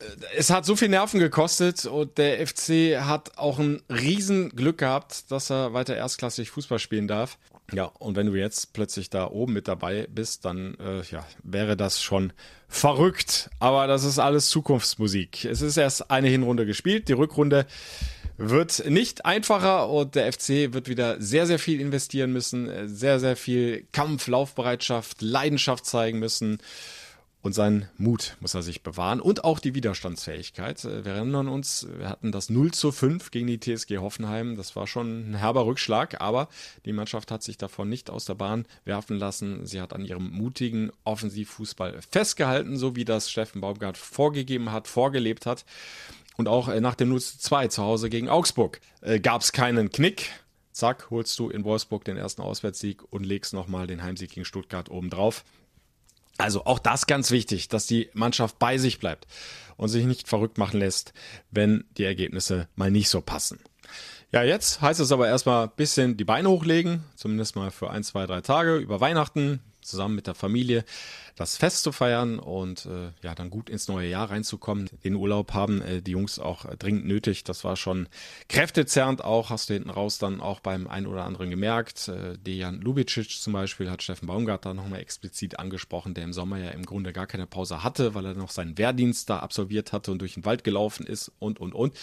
Äh, 0.00 0.04
es 0.36 0.50
hat 0.50 0.66
so 0.66 0.76
viel 0.76 0.90
Nerven 0.90 1.18
gekostet 1.18 1.86
und 1.86 2.18
der 2.18 2.46
FC 2.46 3.00
hat 3.00 3.38
auch 3.38 3.58
ein 3.58 3.80
Riesenglück 3.88 4.76
gehabt, 4.76 5.30
dass 5.30 5.50
er 5.50 5.72
weiter 5.72 5.96
erstklassig 5.96 6.50
Fußball 6.50 6.78
spielen 6.78 7.08
darf. 7.08 7.38
Ja, 7.72 7.84
und 7.84 8.16
wenn 8.16 8.26
du 8.26 8.34
jetzt 8.34 8.72
plötzlich 8.72 9.10
da 9.10 9.26
oben 9.26 9.52
mit 9.52 9.68
dabei 9.68 10.06
bist, 10.10 10.44
dann 10.44 10.74
äh, 10.80 11.02
ja, 11.10 11.26
wäre 11.42 11.76
das 11.76 12.00
schon 12.02 12.32
verrückt. 12.66 13.50
Aber 13.58 13.86
das 13.86 14.04
ist 14.04 14.18
alles 14.18 14.48
Zukunftsmusik. 14.48 15.44
Es 15.44 15.60
ist 15.60 15.76
erst 15.76 16.10
eine 16.10 16.28
Hinrunde 16.28 16.64
gespielt. 16.64 17.08
Die 17.08 17.12
Rückrunde 17.12 17.66
wird 18.38 18.88
nicht 18.88 19.26
einfacher 19.26 19.90
und 19.90 20.14
der 20.14 20.32
FC 20.32 20.72
wird 20.72 20.88
wieder 20.88 21.20
sehr, 21.20 21.46
sehr 21.46 21.58
viel 21.58 21.80
investieren 21.80 22.32
müssen, 22.32 22.88
sehr, 22.88 23.20
sehr 23.20 23.36
viel 23.36 23.86
Kampf, 23.92 24.28
Laufbereitschaft, 24.28 25.20
Leidenschaft 25.20 25.84
zeigen 25.84 26.20
müssen. 26.20 26.58
Und 27.48 27.54
seinen 27.54 27.88
Mut 27.96 28.36
muss 28.40 28.52
er 28.52 28.60
sich 28.60 28.82
bewahren 28.82 29.22
und 29.22 29.42
auch 29.42 29.58
die 29.58 29.74
Widerstandsfähigkeit. 29.74 30.84
Äh, 30.84 31.06
wir 31.06 31.12
erinnern 31.14 31.48
uns, 31.48 31.88
wir 31.96 32.10
hatten 32.10 32.30
das 32.30 32.50
0 32.50 32.72
zu 32.72 32.92
5 32.92 33.30
gegen 33.30 33.46
die 33.46 33.58
TSG 33.58 33.96
Hoffenheim. 33.96 34.54
Das 34.54 34.76
war 34.76 34.86
schon 34.86 35.30
ein 35.30 35.34
herber 35.34 35.64
Rückschlag, 35.64 36.20
aber 36.20 36.48
die 36.84 36.92
Mannschaft 36.92 37.30
hat 37.30 37.42
sich 37.42 37.56
davon 37.56 37.88
nicht 37.88 38.10
aus 38.10 38.26
der 38.26 38.34
Bahn 38.34 38.66
werfen 38.84 39.16
lassen. 39.16 39.64
Sie 39.64 39.80
hat 39.80 39.94
an 39.94 40.04
ihrem 40.04 40.30
mutigen 40.30 40.92
Offensivfußball 41.04 42.02
festgehalten, 42.02 42.76
so 42.76 42.96
wie 42.96 43.06
das 43.06 43.30
Steffen 43.30 43.62
Baumgart 43.62 43.96
vorgegeben 43.96 44.70
hat, 44.70 44.86
vorgelebt 44.86 45.46
hat. 45.46 45.64
Und 46.36 46.48
auch 46.48 46.68
äh, 46.68 46.82
nach 46.82 46.96
dem 46.96 47.08
0 47.08 47.22
zu 47.22 47.38
2 47.38 47.68
zu 47.68 47.82
Hause 47.82 48.10
gegen 48.10 48.28
Augsburg 48.28 48.78
äh, 49.00 49.20
gab 49.20 49.40
es 49.40 49.52
keinen 49.52 49.88
Knick. 49.90 50.32
Zack, 50.72 51.08
holst 51.08 51.38
du 51.38 51.48
in 51.48 51.64
Wolfsburg 51.64 52.04
den 52.04 52.18
ersten 52.18 52.42
Auswärtssieg 52.42 53.10
und 53.10 53.24
legst 53.24 53.54
nochmal 53.54 53.86
den 53.86 54.02
Heimsieg 54.02 54.32
gegen 54.32 54.44
Stuttgart 54.44 54.90
oben 54.90 55.08
drauf. 55.08 55.46
Also 56.38 56.64
auch 56.64 56.78
das 56.78 57.06
ganz 57.06 57.30
wichtig, 57.30 57.68
dass 57.68 57.86
die 57.86 58.10
Mannschaft 58.14 58.58
bei 58.58 58.78
sich 58.78 59.00
bleibt 59.00 59.26
und 59.76 59.88
sich 59.88 60.06
nicht 60.06 60.28
verrückt 60.28 60.56
machen 60.56 60.78
lässt, 60.78 61.12
wenn 61.50 61.84
die 61.96 62.04
Ergebnisse 62.04 62.68
mal 62.76 62.90
nicht 62.90 63.08
so 63.08 63.20
passen. 63.20 63.58
Ja, 64.30 64.42
jetzt 64.42 64.80
heißt 64.80 65.00
es 65.00 65.10
aber 65.10 65.26
erstmal 65.26 65.68
bisschen 65.68 66.16
die 66.16 66.24
Beine 66.24 66.50
hochlegen, 66.50 67.02
zumindest 67.16 67.56
mal 67.56 67.70
für 67.70 67.90
ein, 67.90 68.04
zwei, 68.04 68.26
drei 68.26 68.40
Tage 68.40 68.76
über 68.76 69.00
Weihnachten, 69.00 69.60
zusammen 69.88 70.14
mit 70.14 70.26
der 70.26 70.34
Familie 70.34 70.84
das 71.36 71.56
Fest 71.56 71.82
zu 71.82 71.92
feiern 71.92 72.38
und 72.38 72.86
äh, 72.86 73.12
ja, 73.22 73.34
dann 73.34 73.50
gut 73.50 73.70
ins 73.70 73.88
neue 73.88 74.08
Jahr 74.08 74.30
reinzukommen. 74.30 74.90
Den 75.04 75.14
Urlaub 75.14 75.54
haben 75.54 75.80
äh, 75.82 76.02
die 76.02 76.10
Jungs 76.10 76.38
auch 76.38 76.64
dringend 76.76 77.06
nötig. 77.06 77.44
Das 77.44 77.64
war 77.64 77.76
schon 77.76 78.08
kräftezerrend 78.48 79.22
auch, 79.22 79.50
hast 79.50 79.70
du 79.70 79.74
hinten 79.74 79.90
raus 79.90 80.18
dann 80.18 80.40
auch 80.40 80.60
beim 80.60 80.88
einen 80.88 81.06
oder 81.06 81.24
anderen 81.24 81.50
gemerkt. 81.50 82.08
Äh, 82.08 82.38
Dejan 82.38 82.80
Lubicic 82.80 83.30
zum 83.30 83.52
Beispiel 83.52 83.90
hat 83.90 84.02
Steffen 84.02 84.26
Baumgart 84.26 84.66
da 84.66 84.74
nochmal 84.74 85.00
explizit 85.00 85.58
angesprochen, 85.58 86.14
der 86.14 86.24
im 86.24 86.32
Sommer 86.32 86.58
ja 86.58 86.70
im 86.70 86.84
Grunde 86.84 87.12
gar 87.12 87.26
keine 87.26 87.46
Pause 87.46 87.84
hatte, 87.84 88.14
weil 88.14 88.26
er 88.26 88.34
noch 88.34 88.50
seinen 88.50 88.76
Wehrdienst 88.76 89.30
da 89.30 89.38
absolviert 89.38 89.92
hatte 89.92 90.10
und 90.10 90.18
durch 90.18 90.34
den 90.34 90.44
Wald 90.44 90.64
gelaufen 90.64 91.06
ist 91.06 91.30
und, 91.38 91.60
und, 91.60 91.74
und. 91.74 91.94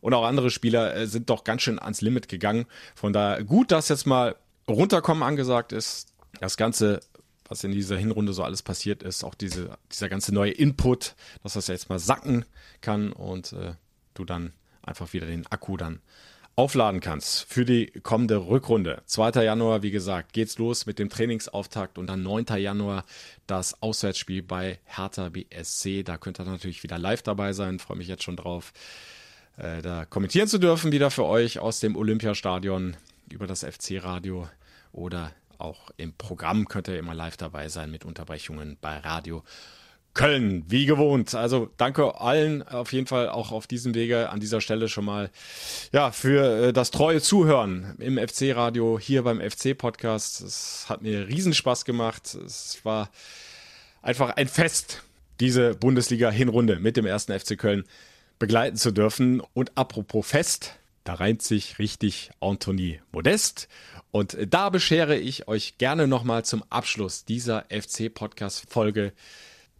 Und 0.00 0.14
auch 0.14 0.24
andere 0.24 0.50
Spieler 0.50 0.94
äh, 0.94 1.06
sind 1.06 1.30
doch 1.30 1.44
ganz 1.44 1.62
schön 1.62 1.78
ans 1.78 2.00
Limit 2.00 2.28
gegangen. 2.28 2.66
Von 2.94 3.12
daher 3.12 3.42
gut, 3.44 3.70
dass 3.70 3.88
jetzt 3.88 4.06
mal 4.06 4.36
runterkommen 4.68 5.22
angesagt 5.22 5.72
ist. 5.72 6.08
Das 6.40 6.56
Ganze 6.56 7.00
was 7.48 7.64
in 7.64 7.72
dieser 7.72 7.96
Hinrunde 7.96 8.32
so 8.32 8.44
alles 8.44 8.62
passiert 8.62 9.02
ist, 9.02 9.24
auch 9.24 9.34
diese, 9.34 9.76
dieser 9.90 10.08
ganze 10.08 10.34
neue 10.34 10.52
Input, 10.52 11.14
dass 11.42 11.54
das 11.54 11.66
jetzt 11.68 11.88
mal 11.88 11.98
sacken 11.98 12.44
kann 12.80 13.12
und 13.12 13.52
äh, 13.52 13.74
du 14.14 14.24
dann 14.24 14.52
einfach 14.82 15.12
wieder 15.12 15.26
den 15.26 15.46
Akku 15.46 15.76
dann 15.76 16.00
aufladen 16.56 17.00
kannst 17.00 17.44
für 17.44 17.64
die 17.64 17.86
kommende 18.02 18.48
Rückrunde. 18.48 19.02
2. 19.06 19.44
Januar, 19.44 19.82
wie 19.82 19.92
gesagt, 19.92 20.32
geht's 20.32 20.58
los 20.58 20.86
mit 20.86 20.98
dem 20.98 21.08
Trainingsauftakt 21.08 21.98
und 21.98 22.08
dann 22.08 22.22
9. 22.22 22.46
Januar 22.56 23.04
das 23.46 23.80
Auswärtsspiel 23.80 24.42
bei 24.42 24.80
Hertha 24.84 25.28
BSC. 25.28 26.02
Da 26.02 26.18
könnt 26.18 26.40
ihr 26.40 26.44
natürlich 26.44 26.82
wieder 26.82 26.98
live 26.98 27.22
dabei 27.22 27.52
sein. 27.52 27.78
Freue 27.78 27.98
mich 27.98 28.08
jetzt 28.08 28.24
schon 28.24 28.36
drauf, 28.36 28.72
äh, 29.56 29.82
da 29.82 30.04
kommentieren 30.04 30.48
zu 30.48 30.58
dürfen, 30.58 30.90
wieder 30.90 31.12
für 31.12 31.24
euch 31.26 31.60
aus 31.60 31.78
dem 31.78 31.94
Olympiastadion 31.94 32.96
über 33.30 33.46
das 33.46 33.62
FC-Radio 33.62 34.48
oder 34.90 35.30
auch 35.58 35.90
im 35.96 36.12
Programm 36.14 36.68
könnt 36.68 36.88
ihr 36.88 36.98
immer 36.98 37.14
live 37.14 37.36
dabei 37.36 37.68
sein 37.68 37.90
mit 37.90 38.04
Unterbrechungen 38.04 38.78
bei 38.80 38.98
Radio 38.98 39.42
Köln, 40.14 40.64
wie 40.66 40.84
gewohnt. 40.86 41.34
Also 41.34 41.70
danke 41.76 42.20
allen 42.20 42.66
auf 42.66 42.92
jeden 42.92 43.06
Fall 43.06 43.28
auch 43.28 43.52
auf 43.52 43.66
diesem 43.68 43.94
Wege 43.94 44.30
an 44.30 44.40
dieser 44.40 44.60
Stelle 44.60 44.88
schon 44.88 45.04
mal 45.04 45.30
ja 45.92 46.10
für 46.10 46.68
äh, 46.68 46.72
das 46.72 46.90
treue 46.90 47.20
Zuhören 47.20 47.94
im 47.98 48.18
FC 48.18 48.56
Radio 48.56 48.98
hier 48.98 49.22
beim 49.22 49.40
FC 49.40 49.78
Podcast. 49.78 50.40
Es 50.40 50.86
hat 50.88 51.02
mir 51.02 51.28
Riesenspaß 51.28 51.84
gemacht. 51.84 52.34
Es 52.34 52.80
war 52.84 53.10
einfach 54.02 54.30
ein 54.30 54.48
Fest, 54.48 55.02
diese 55.38 55.74
Bundesliga 55.74 56.30
Hinrunde 56.30 56.80
mit 56.80 56.96
dem 56.96 57.06
ersten 57.06 57.38
FC 57.38 57.56
Köln 57.56 57.84
begleiten 58.40 58.76
zu 58.76 58.90
dürfen. 58.90 59.40
Und 59.54 59.70
apropos 59.76 60.26
Fest, 60.26 60.74
da 61.08 61.14
reimt 61.14 61.40
sich 61.40 61.78
richtig 61.78 62.30
Anthony 62.38 63.00
Modest. 63.12 63.66
Und 64.10 64.36
da 64.50 64.68
beschere 64.68 65.16
ich 65.16 65.48
euch 65.48 65.78
gerne 65.78 66.06
nochmal 66.06 66.44
zum 66.44 66.62
Abschluss 66.68 67.24
dieser 67.24 67.64
FC-Podcast-Folge 67.70 69.14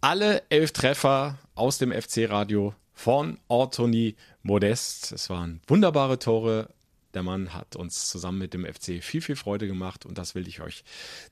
alle 0.01 0.41
elf 0.49 0.71
Treffer 0.71 1.37
aus 1.53 1.77
dem 1.77 1.91
FC-Radio 1.91 2.73
von 2.93 3.37
Anthony 3.47 4.15
Modest. 4.41 5.11
Es 5.11 5.29
waren 5.29 5.61
wunderbare 5.67 6.17
Tore. 6.17 6.69
Der 7.13 7.21
Mann 7.21 7.53
hat 7.53 7.75
uns 7.75 8.09
zusammen 8.09 8.39
mit 8.39 8.55
dem 8.55 8.65
FC 8.65 9.03
viel, 9.03 9.21
viel 9.21 9.35
Freude 9.35 9.67
gemacht 9.67 10.07
und 10.07 10.17
das 10.17 10.33
will 10.33 10.47
ich 10.47 10.61
euch 10.61 10.83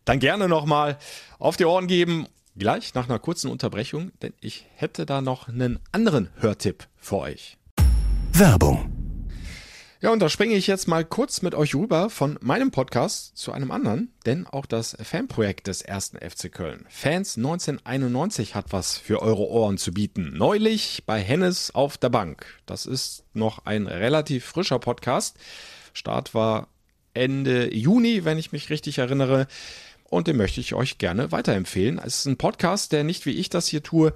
dann 0.05 0.19
gerne 0.19 0.47
nochmal 0.47 0.99
auf 1.39 1.57
die 1.57 1.65
Ohren 1.65 1.87
geben. 1.87 2.27
Gleich 2.55 2.93
nach 2.93 3.09
einer 3.09 3.17
kurzen 3.17 3.49
Unterbrechung, 3.49 4.11
denn 4.21 4.33
ich 4.41 4.67
hätte 4.75 5.07
da 5.07 5.21
noch 5.21 5.47
einen 5.47 5.79
anderen 5.91 6.29
Hörtipp 6.35 6.87
für 6.97 7.17
euch. 7.17 7.57
Werbung 8.33 8.96
ja, 9.99 10.11
und 10.11 10.19
da 10.19 10.29
springe 10.29 10.53
ich 10.53 10.67
jetzt 10.67 10.87
mal 10.87 11.03
kurz 11.03 11.41
mit 11.41 11.55
euch 11.55 11.73
rüber 11.73 12.11
von 12.11 12.37
meinem 12.39 12.69
Podcast 12.69 13.35
zu 13.35 13.51
einem 13.51 13.71
anderen, 13.71 14.13
denn 14.27 14.45
auch 14.45 14.67
das 14.67 14.95
Fanprojekt 15.01 15.65
des 15.65 15.81
ersten 15.81 16.17
FC 16.17 16.51
Köln, 16.51 16.85
Fans 16.87 17.35
1991, 17.37 18.53
hat 18.53 18.65
was 18.69 18.97
für 18.97 19.23
eure 19.23 19.47
Ohren 19.47 19.79
zu 19.79 19.91
bieten. 19.91 20.33
Neulich 20.37 21.03
bei 21.07 21.19
Hennes 21.19 21.73
auf 21.73 21.97
der 21.97 22.09
Bank. 22.09 22.45
Das 22.67 22.85
ist 22.85 23.23
noch 23.33 23.65
ein 23.65 23.87
relativ 23.87 24.45
frischer 24.45 24.77
Podcast. 24.77 25.37
Start 25.93 26.35
war 26.35 26.67
Ende 27.15 27.73
Juni, 27.73 28.23
wenn 28.23 28.37
ich 28.37 28.51
mich 28.51 28.69
richtig 28.69 28.99
erinnere. 28.99 29.47
Und 30.03 30.27
den 30.27 30.37
möchte 30.37 30.61
ich 30.61 30.75
euch 30.75 30.99
gerne 30.99 31.31
weiterempfehlen. 31.31 31.97
Es 31.97 32.19
ist 32.19 32.25
ein 32.27 32.37
Podcast, 32.37 32.91
der 32.91 33.03
nicht 33.03 33.25
wie 33.25 33.31
ich 33.31 33.49
das 33.49 33.67
hier 33.67 33.81
tue, 33.81 34.13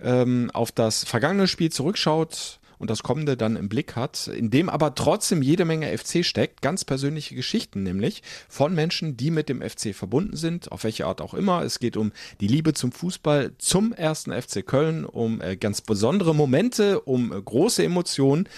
ähm, 0.00 0.50
auf 0.52 0.72
das 0.72 1.04
vergangene 1.04 1.48
Spiel 1.48 1.72
zurückschaut, 1.72 2.60
und 2.82 2.90
das 2.90 3.04
Kommende 3.04 3.36
dann 3.36 3.54
im 3.54 3.68
Blick 3.68 3.94
hat, 3.94 4.26
in 4.26 4.50
dem 4.50 4.68
aber 4.68 4.96
trotzdem 4.96 5.40
jede 5.40 5.64
Menge 5.64 5.96
FC 5.96 6.24
steckt, 6.24 6.62
ganz 6.62 6.84
persönliche 6.84 7.36
Geschichten 7.36 7.84
nämlich 7.84 8.24
von 8.48 8.74
Menschen, 8.74 9.16
die 9.16 9.30
mit 9.30 9.48
dem 9.48 9.62
FC 9.62 9.94
verbunden 9.94 10.36
sind, 10.36 10.72
auf 10.72 10.82
welche 10.82 11.06
Art 11.06 11.20
auch 11.20 11.32
immer. 11.32 11.62
Es 11.62 11.78
geht 11.78 11.96
um 11.96 12.10
die 12.40 12.48
Liebe 12.48 12.74
zum 12.74 12.90
Fußball, 12.90 13.52
zum 13.58 13.92
ersten 13.92 14.32
FC 14.32 14.66
Köln, 14.66 15.04
um 15.04 15.40
äh, 15.40 15.56
ganz 15.56 15.80
besondere 15.80 16.34
Momente, 16.34 17.00
um 17.00 17.32
äh, 17.32 17.40
große 17.40 17.84
Emotionen, 17.84 18.48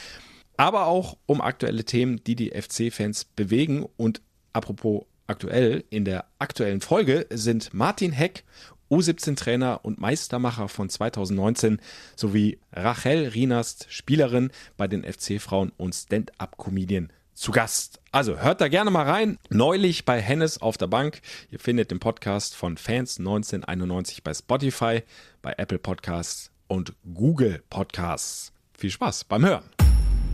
aber 0.56 0.86
auch 0.86 1.18
um 1.26 1.42
aktuelle 1.42 1.84
Themen, 1.84 2.24
die 2.24 2.34
die 2.34 2.50
FC-Fans 2.50 3.26
bewegen 3.26 3.84
und 3.98 4.22
apropos 4.54 5.04
aktuell, 5.26 5.84
in 5.90 6.04
der 6.06 6.24
aktuellen 6.38 6.80
Folge 6.80 7.26
sind 7.30 7.74
Martin 7.74 8.12
Heck 8.12 8.44
U17-Trainer 8.90 9.80
und 9.82 10.00
Meistermacher 10.00 10.68
von 10.68 10.88
2019 10.88 11.80
sowie 12.16 12.58
Rachel 12.72 13.28
Rienast, 13.28 13.86
Spielerin 13.88 14.50
bei 14.76 14.88
den 14.88 15.04
FC-Frauen 15.04 15.72
und 15.76 15.94
Stand-Up-Comedian 15.94 17.10
zu 17.34 17.50
Gast. 17.50 18.00
Also 18.12 18.38
hört 18.38 18.60
da 18.60 18.68
gerne 18.68 18.90
mal 18.90 19.08
rein. 19.08 19.38
Neulich 19.50 20.04
bei 20.04 20.20
Hennes 20.20 20.62
auf 20.62 20.76
der 20.78 20.86
Bank. 20.86 21.20
Ihr 21.50 21.58
findet 21.58 21.90
den 21.90 21.98
Podcast 21.98 22.54
von 22.54 22.76
Fans 22.76 23.18
1991 23.18 24.22
bei 24.22 24.32
Spotify, 24.32 25.02
bei 25.42 25.54
Apple 25.56 25.78
Podcasts 25.78 26.50
und 26.68 26.94
Google 27.12 27.62
Podcasts. 27.70 28.52
Viel 28.76 28.90
Spaß 28.90 29.24
beim 29.24 29.44
Hören. 29.44 29.68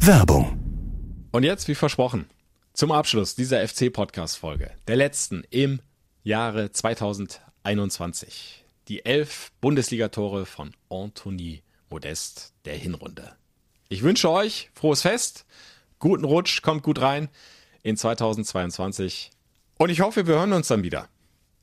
Werbung. 0.01 0.59
Und 1.33 1.45
jetzt, 1.45 1.69
wie 1.69 1.75
versprochen, 1.75 2.27
zum 2.73 2.93
Abschluss 2.93 3.35
dieser 3.35 3.67
FC-Podcast-Folge, 3.67 4.71
der 4.89 4.97
letzten 4.97 5.45
im 5.51 5.81
Jahre 6.23 6.71
2021. 6.71 7.50
21. 7.63 8.65
Die 8.89 9.05
elf 9.05 9.53
Bundesligatore 9.61 10.47
von 10.47 10.73
Anthony 10.89 11.63
Modest 11.89 12.53
der 12.65 12.75
Hinrunde. 12.75 13.37
Ich 13.89 14.03
wünsche 14.03 14.31
euch 14.31 14.71
frohes 14.75 15.03
Fest, 15.03 15.45
guten 15.99 16.25
Rutsch, 16.25 16.63
kommt 16.63 16.83
gut 16.83 17.01
rein 17.01 17.29
in 17.83 17.97
2022. 17.97 19.31
Und 19.79 19.91
ich 19.91 20.01
hoffe, 20.01 20.27
wir 20.27 20.37
hören 20.37 20.53
uns 20.53 20.69
dann 20.69 20.83
wieder. 20.83 21.09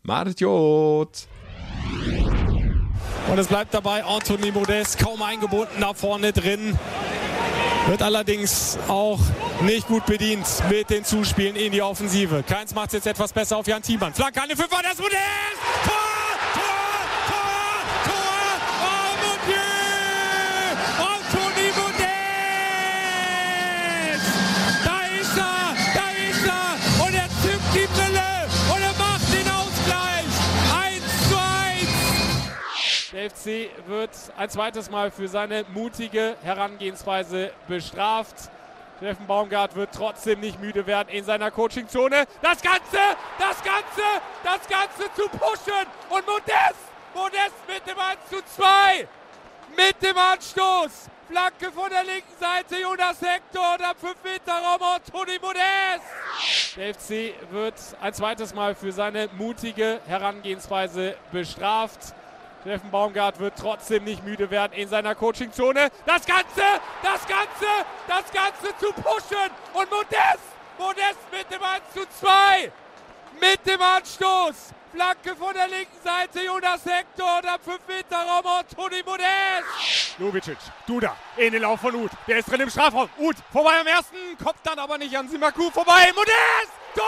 Madet 0.03 0.39
Jod! 0.39 1.27
Und 3.29 3.37
es 3.37 3.47
bleibt 3.47 3.73
dabei, 3.73 4.03
Anthony 4.03 4.51
Modest 4.51 4.99
kaum 4.99 5.21
eingebunden 5.21 5.81
da 5.81 5.93
vorne 5.93 6.31
drin. 6.31 6.77
Wird 7.87 8.01
allerdings 8.01 8.77
auch 8.89 9.19
nicht 9.61 9.87
gut 9.87 10.05
bedient 10.05 10.45
mit 10.69 10.89
den 10.89 11.05
Zuspielen 11.05 11.55
in 11.55 11.71
die 11.71 11.81
Offensive. 11.81 12.43
Keins 12.43 12.75
macht 12.75 12.87
es 12.87 12.93
jetzt 12.93 13.07
etwas 13.07 13.31
besser 13.31 13.57
auf 13.57 13.65
Jan 13.65 13.81
Thiemann. 13.81 14.13
Flanke 14.13 14.41
an 14.41 14.49
den 14.49 14.57
Fünfer, 14.57 14.81
das! 14.83 14.97
Tor! 14.97 15.07
Tor! 15.09 16.06
FC 33.29 33.69
wird 33.87 34.11
ein 34.37 34.49
zweites 34.49 34.89
Mal 34.89 35.11
für 35.11 35.27
seine 35.27 35.65
mutige 35.73 36.35
Herangehensweise 36.43 37.51
bestraft. 37.67 38.35
Steffen 38.97 39.27
Baumgart 39.27 39.75
wird 39.75 39.89
trotzdem 39.93 40.39
nicht 40.39 40.59
müde 40.59 40.87
werden 40.87 41.09
in 41.09 41.23
seiner 41.23 41.51
Coachingzone. 41.51 42.25
Das 42.41 42.61
Ganze, 42.61 42.97
das 43.37 43.63
Ganze, 43.63 44.01
das 44.43 44.67
Ganze 44.67 45.13
zu 45.15 45.29
pushen. 45.29 45.85
Und 46.09 46.25
Modest, 46.25 46.81
Modest 47.13 47.55
mit 47.67 47.85
dem 47.85 47.99
1 47.99 48.17
zu 48.29 48.37
2. 48.55 49.07
Mit 49.75 50.01
dem 50.01 50.17
Anstoß. 50.17 51.09
Flanke 51.29 51.71
von 51.73 51.89
der 51.89 52.05
linken 52.05 52.33
Seite, 52.39 52.81
Jonas 52.81 53.21
Hector 53.21 53.73
und 53.73 53.83
am 53.83 53.95
5-Meter-Raum 53.97 55.01
Toni 55.11 55.37
Modest. 55.41 56.77
Der 56.77 56.93
FC 56.93 57.33
wird 57.51 57.73
ein 57.99 58.13
zweites 58.13 58.53
Mal 58.53 58.75
für 58.75 58.93
seine 58.93 59.27
mutige 59.37 59.99
Herangehensweise 60.07 61.17
bestraft. 61.31 62.13
Steffen 62.67 62.91
Baumgart 62.91 63.39
wird 63.39 63.53
trotzdem 63.57 64.03
nicht 64.03 64.25
müde 64.25 64.51
werden 64.51 64.73
in 64.73 64.89
seiner 64.89 65.15
Coachingzone. 65.15 65.89
Das 66.05 66.25
Ganze, 66.25 66.63
das 67.01 67.25
Ganze, 67.25 67.65
das 68.09 68.29
Ganze 68.33 68.77
zu 68.77 68.91
pushen. 68.91 69.49
Und 69.73 69.89
Modest, 69.89 70.43
Modest 70.77 71.31
mit 71.31 71.49
dem 71.49 71.63
1 71.63 71.81
zu 71.93 72.01
2. 72.19 72.69
Mit 73.39 73.65
dem 73.65 73.81
Anstoß. 73.81 74.73
Flanke 74.91 75.33
von 75.37 75.53
der 75.53 75.69
linken 75.69 75.97
Seite, 76.03 76.45
Jonas 76.45 76.83
Hector 76.83 77.37
und 77.37 77.47
am 77.47 77.59
5-Meter-Raum 77.61 78.43
Toni 78.75 79.01
Modest. 79.05 80.19
Lubicic, 80.19 80.57
Duda, 80.85 81.15
in 81.37 81.53
den 81.53 81.61
Lauf 81.61 81.79
von 81.79 81.95
Uth. 81.95 82.11
Der 82.27 82.39
ist 82.39 82.51
drin 82.51 82.59
im 82.59 82.69
Strafraum. 82.69 83.09
Uth 83.17 83.37
vorbei 83.49 83.79
am 83.79 83.87
ersten, 83.87 84.17
kommt 84.43 84.59
dann 84.63 84.77
aber 84.77 84.97
nicht 84.97 85.17
an 85.17 85.29
Simaku 85.29 85.71
vorbei. 85.71 86.11
Modest, 86.13 86.73
Tor, 86.93 87.05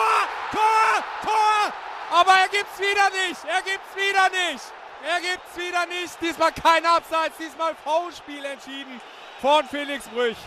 Tor, 0.53 1.03
Tor. 1.21 1.73
Aber 2.17 2.31
er 2.31 2.47
gibt's 2.47 2.79
wieder 2.79 3.09
nicht, 3.27 3.43
er 3.43 3.61
gibt's 3.61 3.93
wieder 3.97 4.29
nicht. 4.51 4.63
Er 5.03 5.21
gibt's 5.21 5.55
wieder 5.55 5.85
nicht. 5.85 6.19
Diesmal 6.21 6.51
kein 6.51 6.85
Abseits, 6.85 7.37
diesmal 7.37 7.75
Foulspiel 7.83 8.43
entschieden 8.43 8.99
von 9.41 9.65
Felix 9.67 10.07
Brüch. 10.07 10.37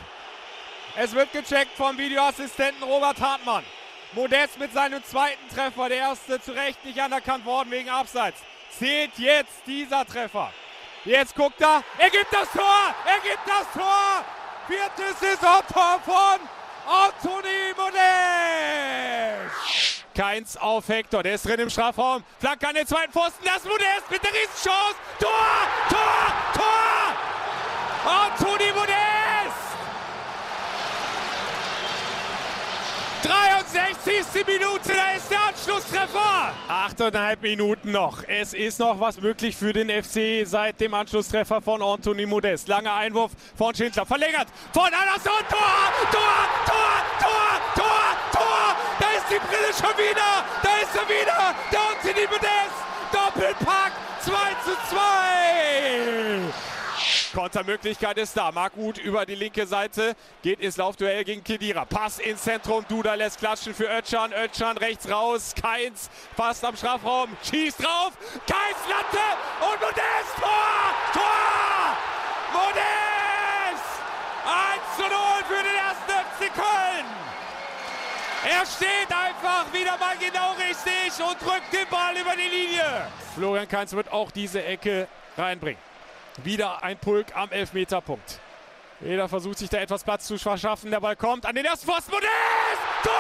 Es 0.97 1.15
wird 1.15 1.33
gecheckt 1.33 1.75
vom 1.77 1.97
Videoassistenten 1.97 2.83
Robert 2.83 3.19
Hartmann. 3.21 3.65
Modest 4.13 4.59
mit 4.59 4.75
seinem 4.75 5.03
zweiten 5.05 5.49
Treffer, 5.49 5.89
der 5.89 5.99
erste 5.99 6.39
zu 6.41 6.53
Recht 6.53 6.85
nicht 6.85 7.01
anerkannt 7.01 7.47
worden 7.47 7.71
wegen 7.71 7.89
Abseits. 7.89 8.43
Zählt 8.79 9.17
jetzt 9.17 9.63
dieser 9.67 10.05
Treffer. 10.05 10.53
Jetzt 11.05 11.35
guckt 11.35 11.61
er, 11.61 11.83
er 11.99 12.11
gibt 12.11 12.33
das 12.33 12.51
Tor, 12.53 12.95
er 13.07 13.21
gibt 13.21 13.41
das 13.47 13.67
Tor. 13.73 14.25
Viertes 14.69 15.19
Saisontor 15.19 16.01
von 16.05 16.39
Anthony 16.87 17.75
Modest. 17.77 18.03
Keins 20.15 20.57
auf 20.57 20.89
Hector, 20.89 21.23
der 21.23 21.35
ist 21.35 21.47
drin 21.47 21.61
im 21.61 21.71
Strafraum. 21.71 22.23
Flanke 22.39 22.69
an 22.69 22.75
den 22.75 22.87
zweiten 22.87 23.13
Pfosten, 23.13 23.45
das 23.45 23.65
Modest 23.65 24.11
mit 24.11 24.23
der 24.23 24.31
Riesenchance. 24.31 24.97
Tor, 25.19 25.31
Tor, 25.89 26.33
Tor. 26.55 26.93
Anthony 28.05 28.73
Modest. 28.73 29.03
63. 33.23 34.47
Minute, 34.47 34.89
da 34.89 35.17
ist 35.17 35.31
der 35.31 35.39
Anschlusstreffer. 35.49 36.53
Achteinhalb 36.69 37.41
Minuten 37.41 37.93
noch. 37.93 38.25
Es 38.27 38.53
ist 38.53 38.81
noch 38.81 38.99
was 38.99 39.21
möglich 39.21 39.57
für 39.57 39.73
den 39.73 39.89
FC 39.89 40.47
seit 40.47 40.81
dem 40.81 40.93
Anschlusstreffer 40.93 41.63
von 41.63 41.81
Anthony 41.81 42.27
Modest. 42.27 42.69
Langer 42.69 42.95
Einwurf 42.95 43.33
von 43.57 43.75
Schindler. 43.75 44.05
Verlängert 44.05 44.49
von 44.73 44.85
Anderson. 44.85 45.33
Tor, 45.49 45.93
Tor, 46.11 46.21
Tor, 46.67 47.03
Tor, 47.21 47.61
Tor, 47.77 48.32
die 49.33 49.39
Brille 49.39 49.73
schon 49.73 49.97
wieder. 49.97 50.45
Da 50.63 50.77
ist 50.83 50.95
er 50.95 51.09
wieder. 51.09 51.55
Der 51.73 51.81
Anthony 51.81 52.27
Modest. 52.27 52.77
Doppelpack. 53.13 53.93
2 54.21 54.31
zu 54.65 54.77
2. 54.91 56.53
Kontermöglichkeit 57.35 58.19
ist 58.19 58.37
da. 58.37 58.53
Marc 58.53 58.77
Uth 58.77 58.99
über 58.99 59.25
die 59.25 59.35
linke 59.35 59.67
Seite 59.67 60.15
geht 60.43 60.61
ins 60.61 60.77
Laufduell 60.77 61.25
gegen 61.25 61.43
Kedira. 61.43 61.87
Pass 61.87 62.19
ins 62.19 62.43
Zentrum. 62.43 62.85
Duda 62.89 63.15
lässt 63.15 63.39
klatschen 63.39 63.75
für 63.75 63.89
Özcan. 63.89 64.33
Özcan 64.33 64.77
rechts 64.77 65.11
raus. 65.11 65.55
Keins 65.61 66.11
fast 66.37 66.65
am 66.65 66.77
Strafraum. 66.77 67.35
Schießt 67.43 67.83
drauf. 67.83 68.13
Keins 68.47 68.83
Latte. 68.89 69.25
Und 69.61 69.81
Modest. 69.81 70.37
Tor! 70.39 70.95
Tor! 71.15 71.97
Modest! 72.53 73.89
1 74.45 74.97
zu 74.97 75.03
0 75.03 75.11
für 75.49 75.63
den 75.63 75.75
ersten 75.75 76.13
FC 76.29 76.55
Köln. 76.55 77.07
Er 78.45 78.67
steht 78.67 79.09
einfach 79.09 79.73
wieder 79.73 79.97
mal 79.99 80.17
genau 80.19 80.53
richtig 80.55 81.25
und 81.25 81.41
drückt 81.41 81.73
den 81.73 81.89
Ball 81.89 82.17
über 82.17 82.35
die 82.35 82.49
Linie. 82.49 83.07
Florian 83.37 83.69
Keins 83.69 83.93
wird 83.93 84.11
auch 84.11 84.33
diese 84.33 84.65
Ecke 84.65 85.07
reinbringen. 85.39 85.81
Wieder 86.43 86.83
ein 86.83 86.99
Pulk 86.99 87.37
am 87.37 87.51
Elfmeterpunkt. 87.53 88.41
Jeder 89.01 89.29
versucht 89.29 89.59
sich 89.59 89.69
da 89.71 89.79
etwas 89.79 90.03
Platz 90.03 90.27
zu 90.27 90.39
verschaffen. 90.39 90.91
Der 90.91 91.01
Ball 91.01 91.15
kommt 91.15 91.47
an 91.47 91.55
den 91.55 91.65
ersten 91.65 91.87
Pfosten. 91.87 92.11
Modest! 92.11 92.31
Tor! 93.05 93.13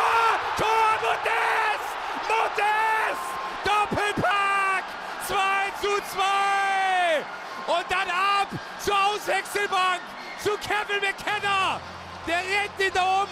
Tor! 0.56 0.98
Modest! 1.02 1.88
Modest! 2.28 3.22
Doppelpack! 3.64 4.85
2 5.26 5.35
zu 5.80 6.02
2! 6.16 7.78
Und 7.78 7.87
dann 7.88 8.08
ab 8.08 8.48
zur 8.80 8.96
Auswechselbank 9.06 10.00
zu 10.42 10.50
Kevin 10.58 11.00
McKenna. 11.00 11.80
Der 12.26 12.38
rennt 12.38 12.80
ihn 12.80 12.92
da 12.92 13.22
um 13.22 13.28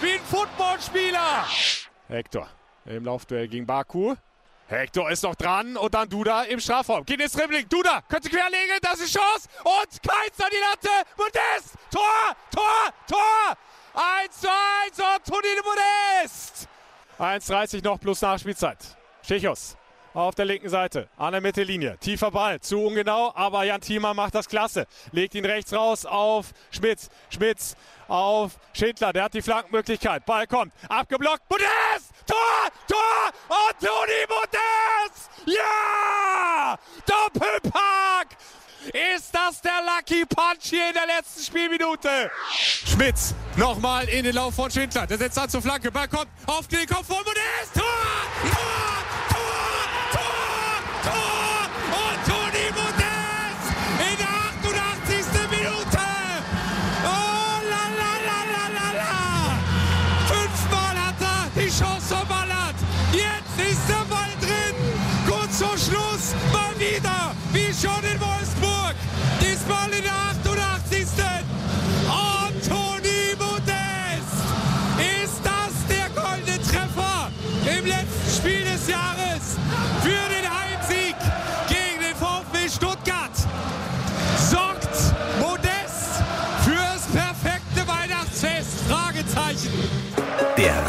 wie 0.00 0.12
ein 0.12 0.20
Footballspieler. 0.20 1.44
Hector 2.08 2.48
im 2.86 3.04
Laufduell 3.04 3.48
gegen 3.48 3.66
Baku. 3.66 4.14
Hector 4.68 5.10
ist 5.10 5.22
noch 5.22 5.34
dran 5.34 5.76
und 5.76 5.94
dann 5.94 6.08
Duda 6.08 6.42
im 6.42 6.60
Strafraum. 6.60 7.04
Geht 7.04 7.20
ins 7.20 7.32
Dribbling. 7.32 7.68
Duda 7.68 8.02
könnte 8.08 8.28
querlegen. 8.28 8.78
Das 8.82 9.00
ist 9.00 9.14
Chance. 9.14 9.48
Und 9.64 10.02
Keins 10.02 10.40
an 10.40 10.50
die 10.50 10.60
Latte. 10.60 11.08
Modest. 11.16 11.74
Tor. 11.90 12.36
Tor. 12.50 12.92
Tor. 13.06 13.56
1 14.24 14.40
zu 14.40 14.48
1. 14.48 14.98
Und 14.98 15.24
Toni 15.24 15.48
Modest. 15.64 16.68
1,30 17.18 17.82
noch 17.82 17.98
plus 17.98 18.20
Nachspielzeit. 18.20 18.78
Schichos 19.26 19.76
auf 20.14 20.34
der 20.34 20.44
linken 20.44 20.68
Seite, 20.68 21.08
an 21.16 21.32
der 21.32 21.40
Mittellinie. 21.40 21.96
Tiefer 21.98 22.30
Ball, 22.30 22.60
zu 22.60 22.80
ungenau, 22.82 23.32
aber 23.34 23.64
Jan 23.64 23.80
Thiemann 23.80 24.16
macht 24.16 24.34
das 24.34 24.48
klasse. 24.48 24.86
Legt 25.12 25.34
ihn 25.34 25.44
rechts 25.44 25.72
raus 25.72 26.06
auf 26.06 26.52
Schmitz. 26.70 27.08
Schmitz 27.30 27.76
auf 28.08 28.58
Schindler, 28.72 29.12
der 29.12 29.24
hat 29.24 29.34
die 29.34 29.42
Flankenmöglichkeit. 29.42 30.24
Ball 30.24 30.46
kommt, 30.46 30.72
abgeblockt. 30.88 31.42
Modest! 31.50 32.12
Tor! 32.26 32.36
Tor! 32.88 33.30
Und 33.48 33.86
Toni 33.86 34.26
Modest! 34.28 35.30
Ja! 35.46 36.78
Doppelpack! 37.06 38.36
Ist 39.14 39.34
das 39.34 39.60
der 39.60 39.82
Lucky 39.84 40.24
Punch 40.24 40.62
hier 40.70 40.88
in 40.88 40.94
der 40.94 41.06
letzten 41.06 41.42
Spielminute? 41.42 42.30
Schmitz 42.50 43.34
nochmal 43.56 44.08
in 44.08 44.24
den 44.24 44.34
Lauf 44.34 44.54
von 44.54 44.70
Schindler. 44.70 45.06
Der 45.06 45.18
setzt 45.18 45.38
an 45.38 45.48
zur 45.48 45.60
Flanke. 45.60 45.90
Ball 45.90 46.08
kommt 46.08 46.28
auf 46.46 46.66
den 46.68 46.86
Kopf 46.86 47.06
von 47.06 47.18
Modest. 47.18 47.74
Tor! 47.74 47.82
Tor! 48.50 48.87